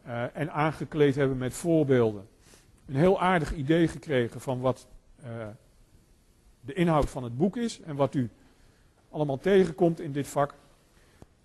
[0.06, 2.28] uh, en aangekleed hebben met voorbeelden,
[2.86, 4.86] een heel aardig idee gekregen van wat
[5.24, 5.46] uh,
[6.60, 8.30] de inhoud van het boek is en wat u
[9.10, 10.54] allemaal tegenkomt in dit vak.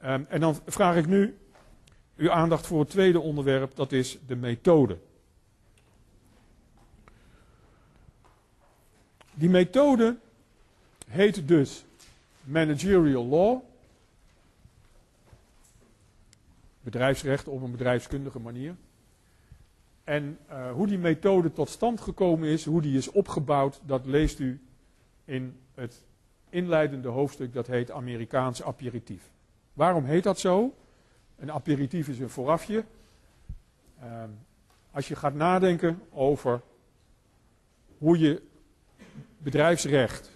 [0.06, 1.38] Um, en dan vraag ik nu
[2.16, 4.98] uw aandacht voor het tweede onderwerp, dat is de methode.
[9.38, 10.18] Die methode
[11.08, 11.86] heet dus
[12.44, 13.60] managerial law.
[16.82, 18.76] Bedrijfsrecht op een bedrijfskundige manier.
[20.04, 24.40] En uh, hoe die methode tot stand gekomen is, hoe die is opgebouwd, dat leest
[24.40, 24.62] u
[25.26, 26.04] in het
[26.50, 29.30] inleidende hoofdstuk, dat heet Amerikaans aperitief.
[29.74, 30.76] Waarom heet dat zo?
[31.36, 32.84] Een aperitief is een voorafje.
[34.04, 34.24] Uh,
[34.92, 36.62] als je gaat nadenken over
[37.98, 38.42] hoe je
[39.48, 40.32] bedrijfsrecht,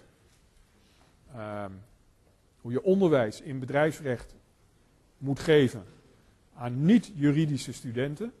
[1.34, 1.64] uh,
[2.60, 4.34] hoe je onderwijs in bedrijfsrecht
[5.18, 5.84] moet geven
[6.54, 8.32] aan niet-juridische studenten,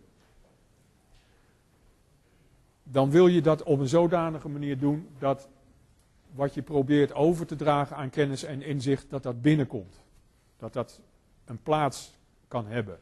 [2.82, 5.48] dan wil je dat op een zodanige manier doen dat
[6.34, 10.02] wat je probeert over te dragen aan kennis en inzicht, dat dat binnenkomt.
[10.56, 11.00] Dat dat
[11.44, 12.18] een plaats
[12.48, 12.98] kan hebben.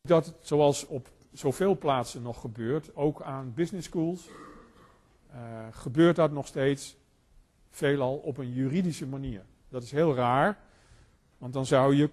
[0.00, 4.28] Dat, zoals op zoveel plaatsen nog gebeurt, ook aan business schools,
[5.34, 6.96] uh, gebeurt dat nog steeds
[7.70, 9.42] veelal op een juridische manier.
[9.68, 10.58] Dat is heel raar,
[11.38, 12.10] want dan zou je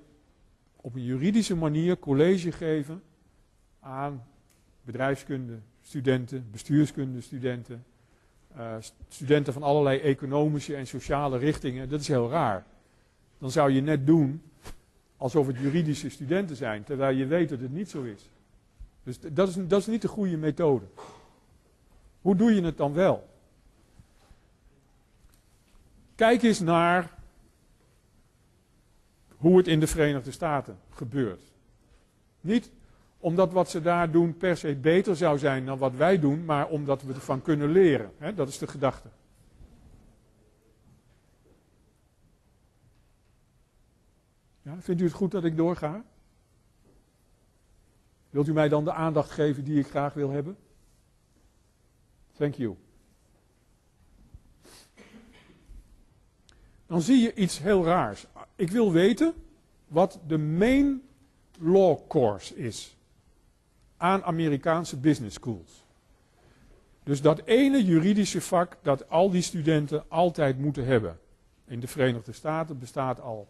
[0.76, 3.04] op een juridische manier college geven
[3.80, 4.24] aan
[4.82, 7.86] bedrijfskunde studenten, bestuurskunde studenten,
[8.58, 8.76] uh,
[9.08, 11.90] studenten van allerlei economische en sociale richtingen.
[11.90, 12.66] Dat is heel raar.
[13.38, 14.42] Dan zou je net doen
[15.18, 18.30] alsof het juridische studenten zijn, terwijl je weet dat het niet zo is.
[19.04, 20.86] Dus dat is, dat is niet de goede methode.
[22.26, 23.30] Hoe doe je het dan wel?
[26.16, 27.12] Kijk eens naar
[29.38, 31.42] hoe het in de Verenigde Staten gebeurt.
[32.42, 32.72] Niet
[33.20, 36.68] omdat wat ze daar doen per se beter zou zijn dan wat wij doen, maar
[36.68, 38.36] omdat we ervan kunnen leren.
[38.36, 39.10] Dat is de gedachte.
[44.62, 46.04] Ja, vindt u het goed dat ik doorga?
[48.30, 50.58] Wilt u mij dan de aandacht geven die ik graag wil hebben?
[52.38, 52.76] Thank you.
[56.88, 58.26] Dan zie je iets heel raars.
[58.56, 59.34] Ik wil weten
[59.88, 61.02] wat de main
[61.60, 62.98] law course is
[63.98, 65.86] aan Amerikaanse business schools.
[67.04, 71.20] Dus dat ene juridische vak dat al die studenten altijd moeten hebben.
[71.66, 73.48] In de Verenigde Staten bestaat al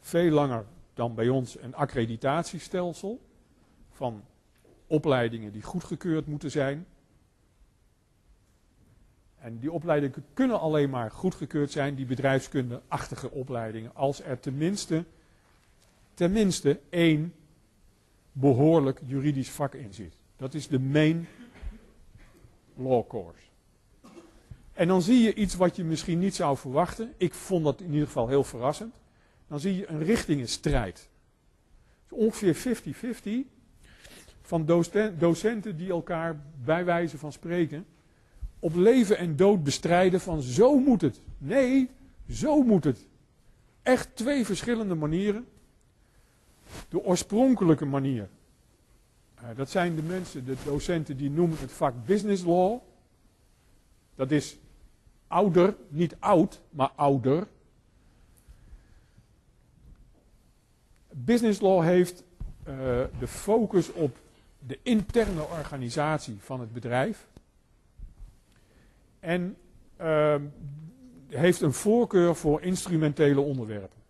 [0.00, 0.64] veel langer
[0.94, 3.20] dan bij ons een accreditatiestelsel
[3.90, 4.24] van
[4.86, 6.86] opleidingen die goedgekeurd moeten zijn.
[9.42, 15.04] En die opleidingen kunnen alleen maar goedgekeurd zijn, die bedrijfskunde-achtige opleidingen, als er tenminste,
[16.14, 17.34] tenminste één
[18.32, 20.16] behoorlijk juridisch vak in zit.
[20.36, 21.26] Dat is de main
[22.74, 23.42] law course.
[24.72, 27.12] En dan zie je iets wat je misschien niet zou verwachten.
[27.16, 28.94] Ik vond dat in ieder geval heel verrassend.
[29.48, 31.08] Dan zie je een richtingenstrijd.
[32.08, 33.30] ongeveer 50-50
[34.42, 34.66] van
[35.18, 37.86] docenten die elkaar bij wijze van spreken
[38.62, 41.20] op leven en dood bestrijden van zo moet het.
[41.38, 41.90] Nee,
[42.30, 43.06] zo moet het.
[43.82, 45.46] Echt twee verschillende manieren.
[46.88, 48.28] De oorspronkelijke manier.
[49.42, 52.78] Uh, dat zijn de mensen, de docenten, die noemen het vak business law.
[54.14, 54.58] Dat is
[55.26, 57.46] ouder, niet oud, maar ouder.
[61.10, 62.22] Business law heeft
[62.68, 62.74] uh,
[63.18, 64.16] de focus op
[64.58, 67.30] de interne organisatie van het bedrijf.
[69.22, 69.56] En
[70.00, 70.34] uh,
[71.28, 74.00] heeft een voorkeur voor instrumentele onderwerpen.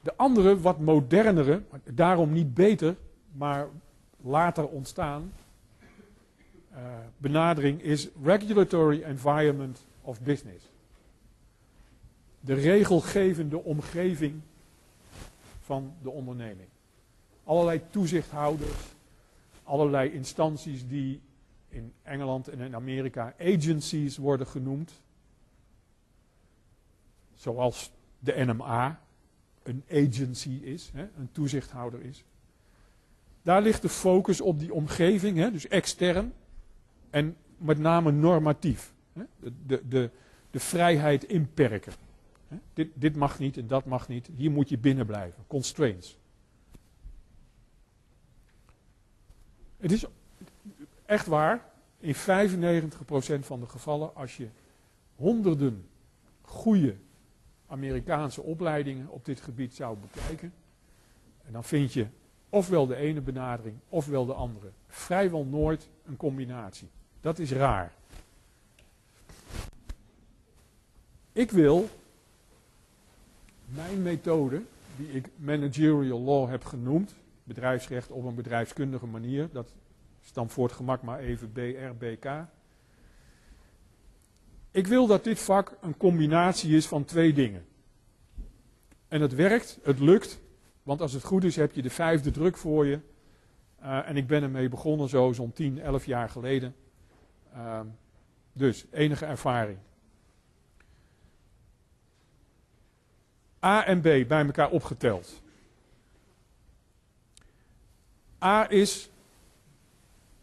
[0.00, 2.96] De andere, wat modernere, daarom niet beter,
[3.32, 3.68] maar
[4.16, 5.32] later ontstaan,
[6.72, 6.78] uh,
[7.16, 10.64] benadering is regulatory environment of business.
[12.40, 14.40] De regelgevende omgeving
[15.60, 16.68] van de onderneming.
[17.44, 18.94] Allerlei toezichthouders,
[19.62, 21.20] allerlei instanties die
[21.70, 25.02] in Engeland en in Amerika agencies worden genoemd.
[27.34, 29.00] Zoals de NMA
[29.62, 32.24] een agency is, hè, een toezichthouder is.
[33.42, 36.32] Daar ligt de focus op die omgeving, hè, dus extern
[37.10, 38.92] en met name normatief.
[39.12, 40.10] Hè, de, de,
[40.50, 41.92] de, vrijheid inperken.
[42.72, 44.30] Dit, dit mag niet en dat mag niet.
[44.36, 45.44] Hier moet je binnen blijven.
[45.46, 46.18] Constraints.
[49.76, 50.04] Het is
[51.10, 51.64] echt waar,
[51.98, 52.18] in 95%
[53.40, 54.48] van de gevallen, als je
[55.14, 55.88] honderden
[56.40, 56.96] goede
[57.66, 60.52] Amerikaanse opleidingen op dit gebied zou bekijken,
[61.46, 62.06] en dan vind je
[62.48, 64.70] ofwel de ene benadering ofwel de andere.
[64.88, 66.88] Vrijwel nooit een combinatie.
[67.20, 67.92] Dat is raar.
[71.32, 71.88] Ik wil
[73.64, 74.62] mijn methode,
[74.96, 79.74] die ik managerial law heb genoemd, bedrijfsrecht op een bedrijfskundige manier, dat
[80.32, 82.46] dan voor het gemak maar even BRBK.
[84.70, 87.64] Ik wil dat dit vak een combinatie is van twee dingen.
[89.08, 90.40] En het werkt, het lukt,
[90.82, 93.00] want als het goed is heb je de vijfde druk voor je.
[93.82, 96.74] Uh, en ik ben ermee begonnen zo zo'n 10, 11 jaar geleden.
[97.54, 97.80] Uh,
[98.52, 99.78] dus enige ervaring.
[103.64, 105.42] A en B bij elkaar opgeteld.
[108.42, 109.09] A is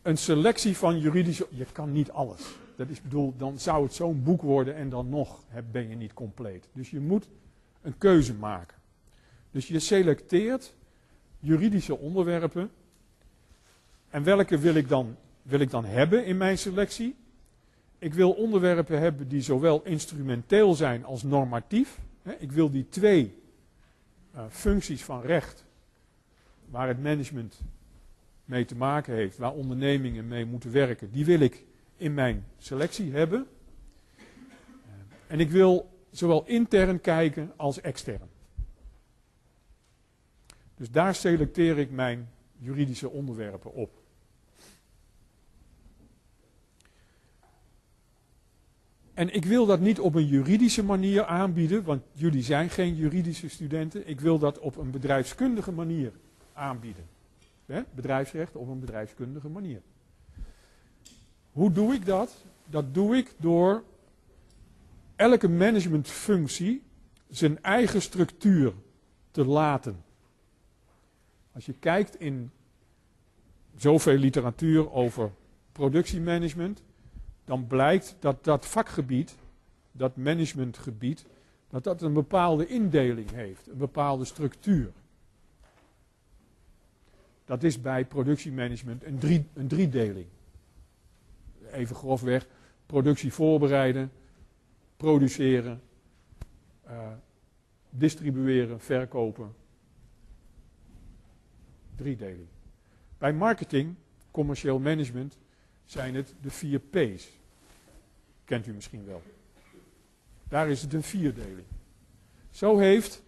[0.07, 1.47] een selectie van juridische.
[1.49, 2.55] Je kan niet alles.
[2.75, 6.13] Dat is bedoel, dan zou het zo'n boek worden en dan nog ben je niet
[6.13, 6.67] compleet.
[6.73, 7.29] Dus je moet
[7.81, 8.77] een keuze maken.
[9.51, 10.75] Dus je selecteert
[11.39, 12.71] juridische onderwerpen.
[14.09, 17.15] En welke wil ik dan, wil ik dan hebben in mijn selectie?
[17.99, 21.99] Ik wil onderwerpen hebben die zowel instrumenteel zijn als normatief.
[22.37, 23.43] Ik wil die twee
[24.35, 25.65] uh, functies van recht,
[26.69, 27.61] waar het management
[28.47, 31.65] mee te maken heeft, waar ondernemingen mee moeten werken, die wil ik
[31.97, 33.47] in mijn selectie hebben.
[35.27, 38.29] En ik wil zowel intern kijken als extern.
[40.75, 44.01] Dus daar selecteer ik mijn juridische onderwerpen op.
[49.13, 53.49] En ik wil dat niet op een juridische manier aanbieden, want jullie zijn geen juridische
[53.49, 54.07] studenten.
[54.07, 56.11] Ik wil dat op een bedrijfskundige manier
[56.53, 57.16] aanbieden.
[57.95, 59.81] Bedrijfsrecht op een bedrijfskundige manier.
[61.51, 62.45] Hoe doe ik dat?
[62.65, 63.83] Dat doe ik door
[65.15, 66.83] elke managementfunctie
[67.29, 68.73] zijn eigen structuur
[69.31, 70.03] te laten.
[71.51, 72.51] Als je kijkt in
[73.75, 75.31] zoveel literatuur over
[75.71, 76.83] productiemanagement,
[77.45, 79.35] dan blijkt dat dat vakgebied,
[79.91, 81.25] dat managementgebied,
[81.69, 84.91] dat dat een bepaalde indeling heeft, een bepaalde structuur.
[87.47, 90.25] Dat is bij productiemanagement een, drie, een driedeling.
[91.71, 92.47] Even grofweg,
[92.85, 94.11] productie voorbereiden,
[94.97, 95.81] produceren,
[96.87, 97.07] uh,
[97.89, 99.53] distribueren, verkopen.
[101.95, 102.47] Driedeling.
[103.17, 103.95] Bij marketing,
[104.31, 105.37] commercieel management,
[105.85, 107.29] zijn het de vier P's.
[108.45, 109.21] Kent u misschien wel.
[110.49, 111.67] Daar is het een vierdeling.
[112.49, 113.23] Zo heeft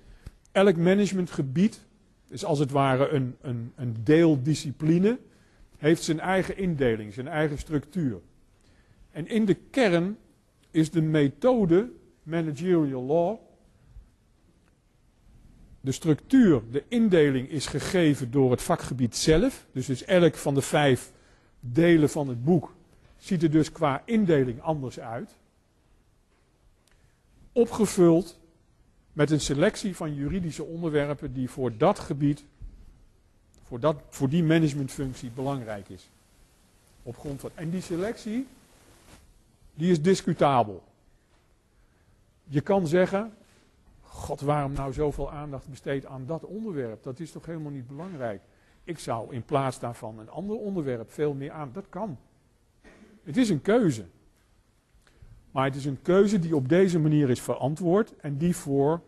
[0.51, 1.82] elk managementgebied,
[2.30, 5.19] is als het ware een, een, een deeldiscipline,
[5.77, 8.19] heeft zijn eigen indeling, zijn eigen structuur.
[9.11, 10.17] En in de kern
[10.71, 11.91] is de methode
[12.23, 13.38] managerial law.
[15.82, 19.65] De structuur, de indeling is gegeven door het vakgebied zelf.
[19.71, 21.11] Dus, dus elk van de vijf
[21.59, 22.75] delen van het boek
[23.17, 25.38] ziet er dus qua indeling anders uit.
[27.51, 28.39] Opgevuld
[29.20, 32.45] met een selectie van juridische onderwerpen die voor dat gebied,
[33.63, 36.09] voor, dat, voor die managementfunctie belangrijk is.
[37.03, 37.49] Op grond van.
[37.55, 38.47] En die selectie
[39.74, 40.84] die is discutabel.
[42.43, 43.34] Je kan zeggen,
[44.01, 47.03] god waarom nou zoveel aandacht besteed aan dat onderwerp?
[47.03, 48.41] Dat is toch helemaal niet belangrijk?
[48.84, 51.70] Ik zou in plaats daarvan een ander onderwerp veel meer aan.
[51.74, 52.17] Dat kan.
[53.24, 54.05] Het is een keuze.
[55.51, 59.01] Maar het is een keuze die op deze manier is verantwoord en die voor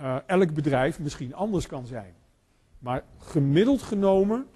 [0.00, 2.14] uh, elk bedrijf misschien anders kan zijn.
[2.78, 4.46] Maar gemiddeld genomen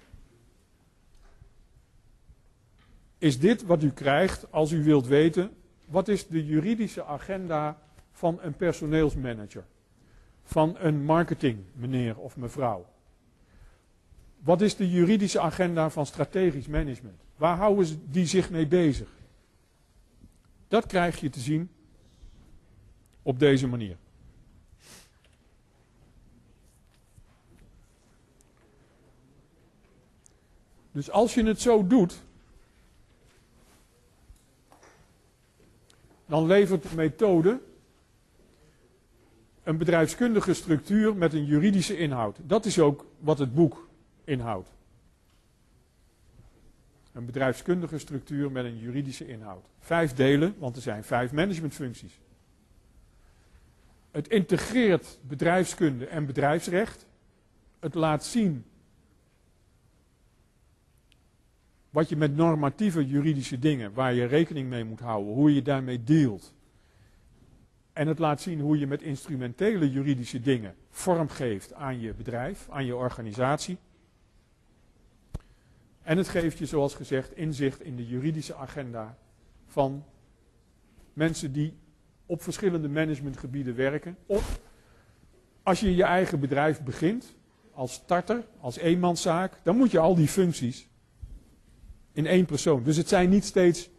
[3.17, 5.51] is dit wat u krijgt als u wilt weten
[5.85, 7.77] wat is de juridische agenda
[8.11, 9.63] van een personeelsmanager,
[10.43, 12.85] van een marketing meneer of mevrouw.
[14.39, 17.23] Wat is de juridische agenda van strategisch management?
[17.35, 19.09] Waar houden die zich mee bezig?
[20.67, 21.69] Dat krijg je te zien
[23.21, 23.97] op deze manier.
[30.95, 32.21] Dus als je het zo doet,
[36.25, 37.59] dan levert de methode
[39.63, 42.37] een bedrijfskundige structuur met een juridische inhoud.
[42.43, 43.89] Dat is ook wat het boek
[44.23, 44.69] inhoudt.
[47.11, 49.65] Een bedrijfskundige structuur met een juridische inhoud.
[49.79, 52.19] Vijf delen, want er zijn vijf managementfuncties.
[54.11, 57.05] Het integreert bedrijfskunde en bedrijfsrecht.
[57.79, 58.65] Het laat zien
[61.95, 66.03] wat je met normatieve juridische dingen, waar je rekening mee moet houden, hoe je daarmee
[66.03, 66.53] dealt.
[67.93, 72.67] En het laat zien hoe je met instrumentele juridische dingen vorm geeft aan je bedrijf,
[72.69, 73.77] aan je organisatie.
[76.01, 79.17] En het geeft je, zoals gezegd, inzicht in de juridische agenda
[79.65, 80.03] van
[81.13, 81.73] mensen die
[82.25, 84.17] op verschillende managementgebieden werken.
[84.25, 84.59] Of
[85.63, 87.35] als je je eigen bedrijf begint,
[87.71, 90.87] als starter, als eenmanszaak, dan moet je al die functies
[92.15, 92.83] in één persoon.
[92.83, 93.89] Dus het zijn niet steeds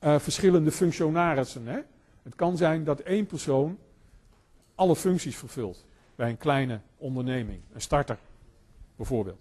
[0.00, 1.66] uh, verschillende functionarissen.
[1.66, 1.80] Hè?
[2.22, 3.78] Het kan zijn dat één persoon
[4.74, 8.18] alle functies vervult bij een kleine onderneming, een starter
[8.96, 9.40] bijvoorbeeld.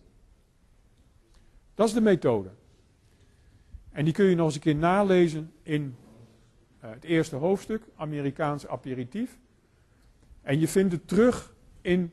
[1.75, 2.49] Dat is de methode.
[3.91, 5.95] En die kun je nog eens een keer nalezen in
[6.83, 9.39] uh, het eerste hoofdstuk, Amerikaans aperitief.
[10.41, 12.11] En je vindt het terug in,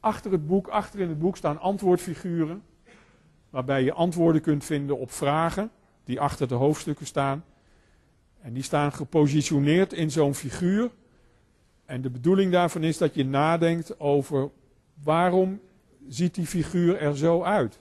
[0.00, 2.62] achter het boek, achter in het boek staan antwoordfiguren,
[3.50, 5.70] waarbij je antwoorden kunt vinden op vragen
[6.04, 7.44] die achter de hoofdstukken staan.
[8.40, 10.90] En die staan gepositioneerd in zo'n figuur.
[11.84, 14.50] En de bedoeling daarvan is dat je nadenkt over
[15.02, 15.60] waarom
[16.08, 17.80] ziet die figuur er zo uit?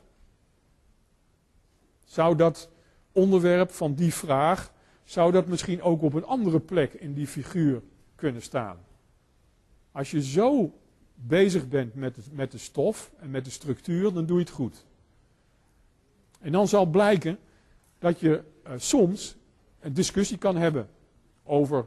[2.03, 2.69] Zou dat
[3.11, 7.81] onderwerp van die vraag, zou dat misschien ook op een andere plek in die figuur
[8.15, 8.77] kunnen staan?
[9.91, 10.73] Als je zo
[11.13, 14.85] bezig bent met, met de stof en met de structuur, dan doe je het goed.
[16.39, 17.39] En dan zal blijken
[17.99, 19.35] dat je uh, soms
[19.79, 20.89] een discussie kan hebben
[21.43, 21.85] over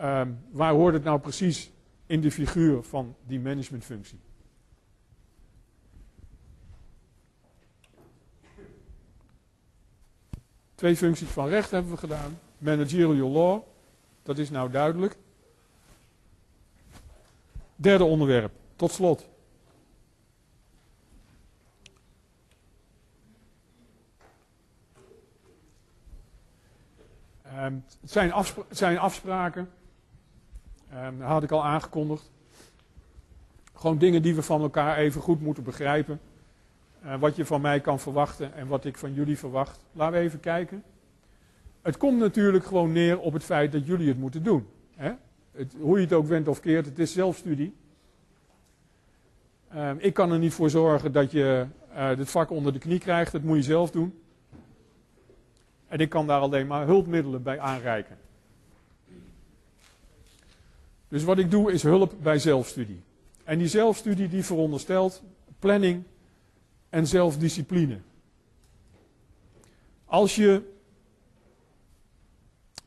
[0.00, 1.70] uh, waar hoort het nou precies
[2.06, 4.18] in de figuur van die managementfunctie.
[10.74, 12.38] Twee functies van recht hebben we gedaan.
[12.58, 13.62] Managerial law,
[14.22, 15.16] dat is nou duidelijk.
[17.76, 19.28] Derde onderwerp, tot slot.
[27.54, 29.70] Het zijn, afspra zijn afspraken,
[31.18, 32.30] dat had ik al aangekondigd.
[33.74, 36.20] Gewoon dingen die we van elkaar even goed moeten begrijpen.
[37.04, 39.84] Uh, wat je van mij kan verwachten en wat ik van jullie verwacht.
[39.92, 40.82] Laten we even kijken.
[41.82, 44.66] Het komt natuurlijk gewoon neer op het feit dat jullie het moeten doen.
[44.94, 45.12] Hè?
[45.52, 47.74] Het, hoe je het ook went of keert, het is zelfstudie.
[49.76, 52.98] Um, ik kan er niet voor zorgen dat je uh, dit vak onder de knie
[52.98, 54.18] krijgt, dat moet je zelf doen.
[55.94, 58.18] En ik kan daar alleen maar hulpmiddelen bij aanreiken.
[61.08, 63.02] Dus wat ik doe is hulp bij zelfstudie.
[63.44, 65.22] En die zelfstudie die veronderstelt
[65.58, 66.02] planning
[66.88, 67.98] en zelfdiscipline.
[70.04, 70.62] Als je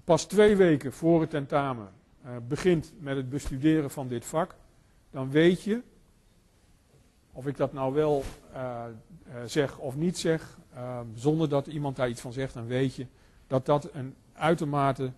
[0.04, 1.94] pas twee weken voor het tentamen
[2.26, 4.56] uh, begint met het bestuderen van dit vak,
[5.12, 5.82] dan weet je,
[7.38, 8.24] of ik dat nou wel
[8.54, 8.84] uh,
[9.28, 10.58] uh, zeg of niet zeg,
[11.16, 13.06] zonder dat iemand daar iets van zegt, dan weet je
[13.48, 15.12] dat dat een uitermate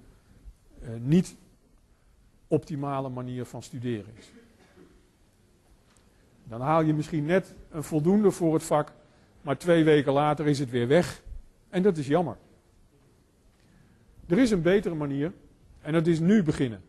[0.97, 1.35] niet
[2.47, 4.31] optimale manier van studeren is.
[6.43, 8.93] Dan haal je misschien net een voldoende voor het vak,
[9.41, 11.21] maar twee weken later is het weer weg.
[11.69, 12.37] En dat is jammer.
[14.27, 15.33] Er is een betere manier
[15.81, 16.81] en dat is nu beginnen.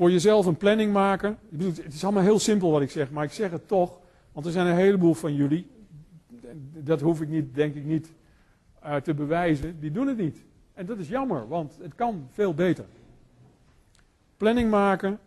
[0.00, 1.38] Voor jezelf een planning maken.
[1.58, 3.98] Het is allemaal heel simpel wat ik zeg, maar ik zeg het toch,
[4.32, 5.66] want er zijn een heleboel van jullie,
[6.72, 8.12] dat hoef ik niet, denk ik niet
[8.84, 10.44] uh, te bewijzen, die doen het niet.
[10.74, 12.84] En dat is jammer, want het kan veel beter.
[14.36, 15.18] Planning maken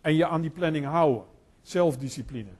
[0.00, 1.24] en je aan die planning houden.
[1.62, 2.50] Zelfdiscipline.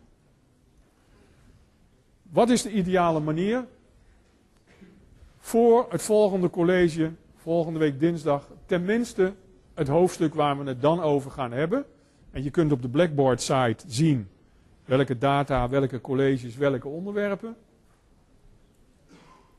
[2.22, 3.66] Wat is de ideale manier?
[5.38, 9.32] Voor het volgende college, volgende week dinsdag, tenminste
[9.74, 11.84] het hoofdstuk waar we het dan over gaan hebben.
[12.30, 14.28] En je kunt op de Blackboard site zien
[14.84, 17.56] welke data, welke colleges, welke onderwerpen.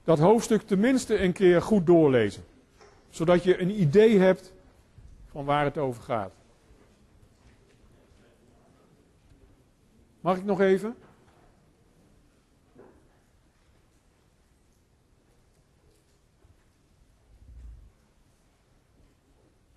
[0.03, 2.43] Dat hoofdstuk tenminste een keer goed doorlezen.
[3.09, 4.53] Zodat je een idee hebt
[5.31, 6.31] van waar het over gaat.
[10.19, 10.95] Mag ik nog even?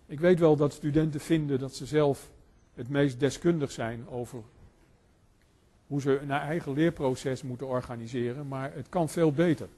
[0.06, 2.30] Ik weet wel dat studenten vinden dat ze zelf
[2.74, 4.42] het meest deskundig zijn over
[5.86, 9.68] hoe ze hun eigen leerproces moeten organiseren, maar het kan veel beter.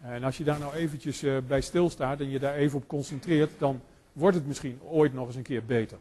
[0.00, 3.50] En als je daar nou eventjes uh, bij stilstaat en je daar even op concentreert,
[3.58, 3.80] dan
[4.12, 5.98] wordt het misschien ooit nog eens een keer beter.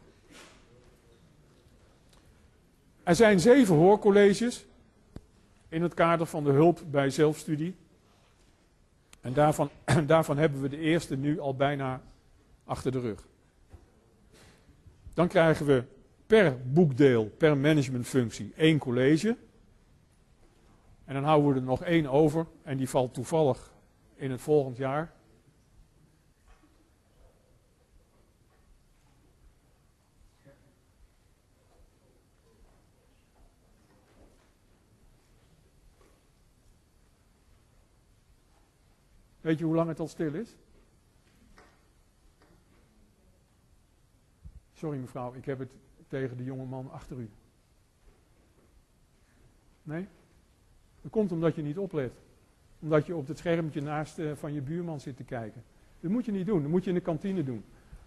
[3.03, 4.65] Er zijn zeven hoorcolleges
[5.69, 7.76] in het kader van de hulp bij zelfstudie.
[9.22, 9.69] En daarvan,
[10.06, 12.02] daarvan hebben we de eerste nu al bijna
[12.72, 13.27] achter de rug.
[15.14, 15.84] Dan krijgen we
[16.27, 19.38] per boekdeel, per managementfunctie één college.
[21.06, 23.73] En dan houden we er nog één over en die valt toevallig
[24.15, 25.14] in het volgend jaar.
[39.41, 40.56] Weet je hoe lang het al stil is?
[44.82, 45.70] Sorry mevrouw, ik heb het
[46.08, 47.30] tegen de jonge man achter u.
[49.84, 50.08] Nee?
[51.02, 52.12] Dat komt omdat je niet oplet.
[52.80, 55.64] Omdat je op het schermpje naast uh, van je buurman zit te kijken.
[55.99, 57.64] Dat moet je niet doen, dat moet je in de kantine doen.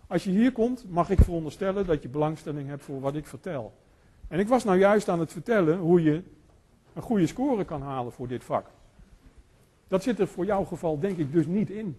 [0.06, 3.72] Als je hier komt, mag ik veronderstellen dat je belangstelling hebt voor wat ik vertel.
[4.28, 6.22] En ik was nou juist aan het vertellen hoe je
[6.92, 8.66] een goede score kan halen voor dit vak.
[9.88, 11.96] Dat zit er voor jouw geval denk ik dus niet in.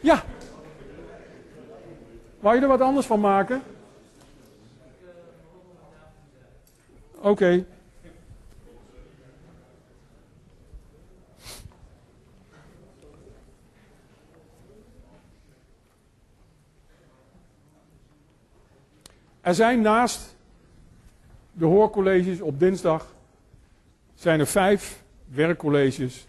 [0.00, 0.24] Ja.
[2.40, 3.62] Wou je er wat anders van maken?
[7.14, 7.64] Oké.
[19.40, 20.36] Er zijn naast
[21.52, 23.14] de hoorcolleges op dinsdag
[24.14, 26.26] zijn er vijf werkcolleges.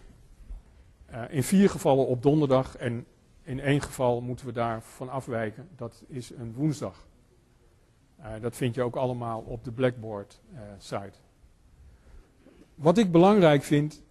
[1.10, 3.06] Uh, in vier gevallen op donderdag en
[3.52, 5.68] in één geval moeten we daarvan afwijken.
[5.76, 7.06] Dat is een woensdag.
[8.20, 11.18] Uh, dat vind je ook allemaal op de Blackboard uh, site.
[12.74, 14.02] Wat ik belangrijk vind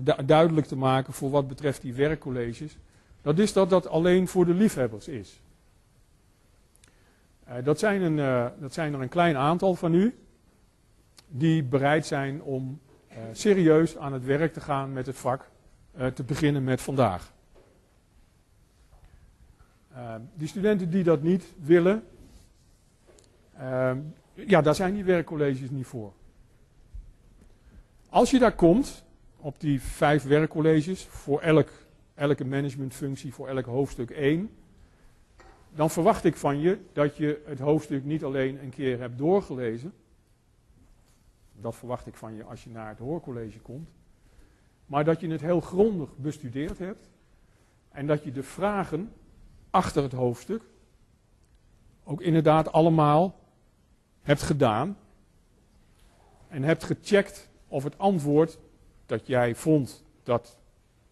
[0.00, 2.78] du duidelijk te maken voor wat betreft die werkcolleges,
[3.22, 5.40] dat is dat dat alleen voor de liefhebbers is.
[7.64, 10.18] dat, zijn een, dat zijn er een klein aantal van u
[11.28, 12.80] die bereid zijn om
[13.32, 15.50] serieus aan het werk te gaan met het vak,
[16.14, 17.34] te beginnen met vandaag.
[19.96, 22.02] Uh, die studenten die dat niet willen,
[24.34, 26.12] ja, daar zijn die werkcolleges niet voor.
[28.08, 29.04] Als je daar komt,
[29.36, 31.68] op die vijf werkcolleges, voor elk,
[32.14, 34.50] elke managementfunctie, voor elk hoofdstuk één,
[35.74, 39.92] dan verwacht ik van je dat je het hoofdstuk niet alleen een keer hebt doorgelezen,
[41.60, 43.88] dat verwacht ik van je als je naar het hoorcollege komt.
[44.86, 47.08] Maar dat je het heel grondig bestudeerd hebt.
[47.90, 49.12] En dat je de vragen
[49.76, 50.62] achter het hoofdstuk
[52.04, 53.38] ook inderdaad allemaal
[54.22, 54.96] hebt gedaan.
[56.48, 58.58] En hebt gecheckt of het antwoord
[59.06, 60.58] dat jij vond dat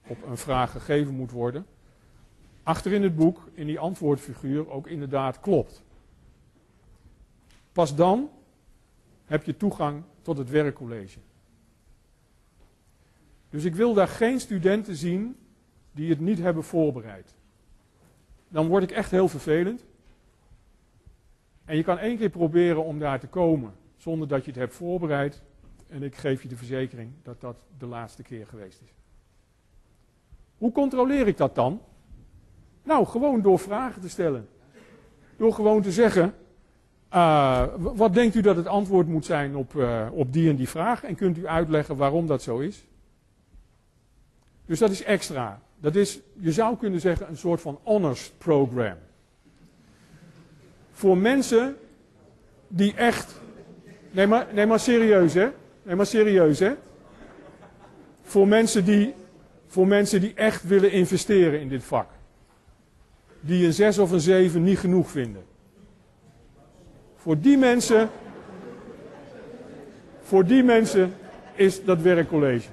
[0.07, 1.67] op een vraag gegeven moet worden,
[2.63, 5.83] achter in het boek, in die antwoordfiguur, ook inderdaad klopt.
[7.73, 8.31] Pas dan
[9.25, 11.19] heb je toegang tot het werkcollege.
[13.51, 15.37] Dus ik wil daar geen studenten zien
[15.93, 17.35] die het niet hebben voorbereid.
[18.55, 19.85] Dan word ik echt heel vervelend.
[21.65, 24.75] En je kan één keer proberen om daar te komen zonder dat je het hebt
[24.75, 25.43] voorbereid.
[25.89, 28.93] En ik geef je de verzekering dat dat de laatste keer geweest is.
[30.59, 31.81] Hoe controleer ik dat dan?
[32.83, 34.49] Nou, gewoon door vragen te stellen.
[35.37, 36.35] Door gewoon te zeggen:
[37.15, 40.69] uh, wat denkt u dat het antwoord moet zijn op, uh, op die en die
[40.69, 41.05] vraag?
[41.05, 42.87] En kunt u uitleggen waarom dat zo is?
[44.67, 45.63] Dus dat is extra.
[45.85, 48.97] Dat is, je zou kunnen zeggen, een soort van honors program.
[50.93, 51.77] Voor mensen
[52.69, 53.41] die echt.
[54.11, 55.49] Nee maar, nee, maar serieus, hè?
[55.83, 56.73] Nee, maar serieus, hè?
[58.23, 59.15] Voor mensen, die,
[59.67, 62.09] voor mensen die echt willen investeren in dit vak.
[63.41, 65.45] Die een 6 of een 7 niet genoeg vinden.
[67.17, 68.11] Voor die mensen,
[70.23, 71.15] voor die mensen
[71.55, 72.69] is dat werkcollege.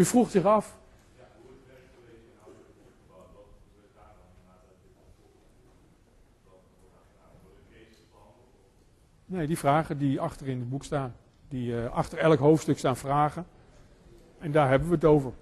[0.00, 0.78] U vroeg zich af.
[9.26, 11.14] Nee, die vragen die achter in het boek staan.
[11.48, 13.46] Die, eh, achter elk hoofdstuk staan vragen.
[14.38, 15.32] En daar hebben we het over.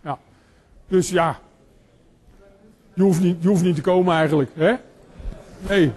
[0.00, 0.18] Ja.
[0.86, 1.38] Dus ja,
[2.94, 4.50] je hoeft niet, je hoeft niet te komen eigenlijk.
[4.54, 4.74] Hè?
[5.68, 5.92] Nee.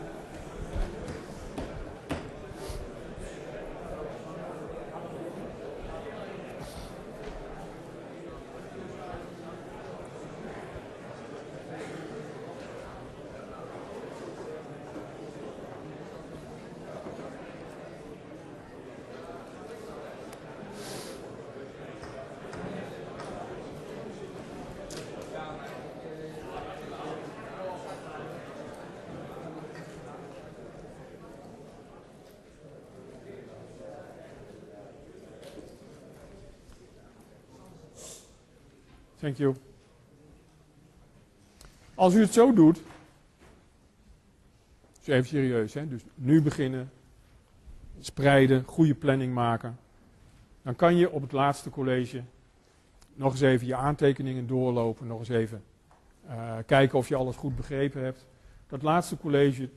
[41.96, 42.82] Als u het zo doet,
[44.98, 45.88] dus even serieus, hè?
[45.88, 46.92] dus nu beginnen,
[48.00, 49.78] spreiden, goede planning maken,
[50.62, 52.24] dan kan je op het laatste college
[53.14, 55.64] nog eens even je aantekeningen doorlopen, nog eens even
[56.30, 58.26] uh, kijken of je alles goed begrepen hebt.
[58.68, 59.70] Dat laatste college,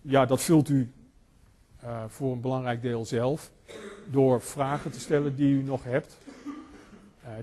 [0.00, 0.92] ja, dat vult u
[1.84, 3.50] uh, voor een belangrijk deel zelf,
[4.10, 6.18] door vragen te stellen die u nog hebt.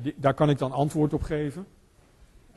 [0.01, 1.65] Die, daar kan ik dan antwoord op geven.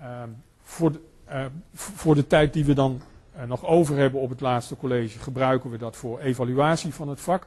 [0.01, 0.23] Uh,
[0.62, 1.44] voor, de, uh,
[1.74, 3.01] voor, de, tijd die we dan
[3.36, 7.20] uh, nog over hebben op het laatste college gebruiken we dat voor evaluatie van het
[7.20, 7.47] vak.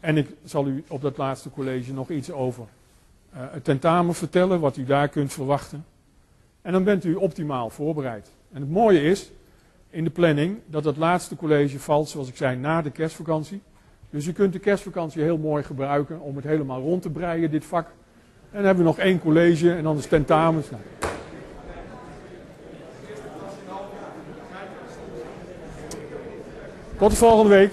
[0.00, 2.66] en ik zal u op dat laatste college nog iets over
[3.30, 5.84] het tentamen vertellen, wat u daar kunt verwachten.
[6.62, 8.30] En dan bent u optimaal voorbereid.
[8.52, 9.30] En het mooie is
[9.90, 13.62] in de planning dat het laatste college valt, zoals ik zei, na de kerstvakantie.
[14.10, 17.64] Dus u kunt de kerstvakantie heel mooi gebruiken om het helemaal rond te breien, dit
[17.64, 17.90] vak.
[18.50, 20.66] En dan hebben we nog één college en dan de tentamens.
[26.98, 27.72] Tot de volgende week.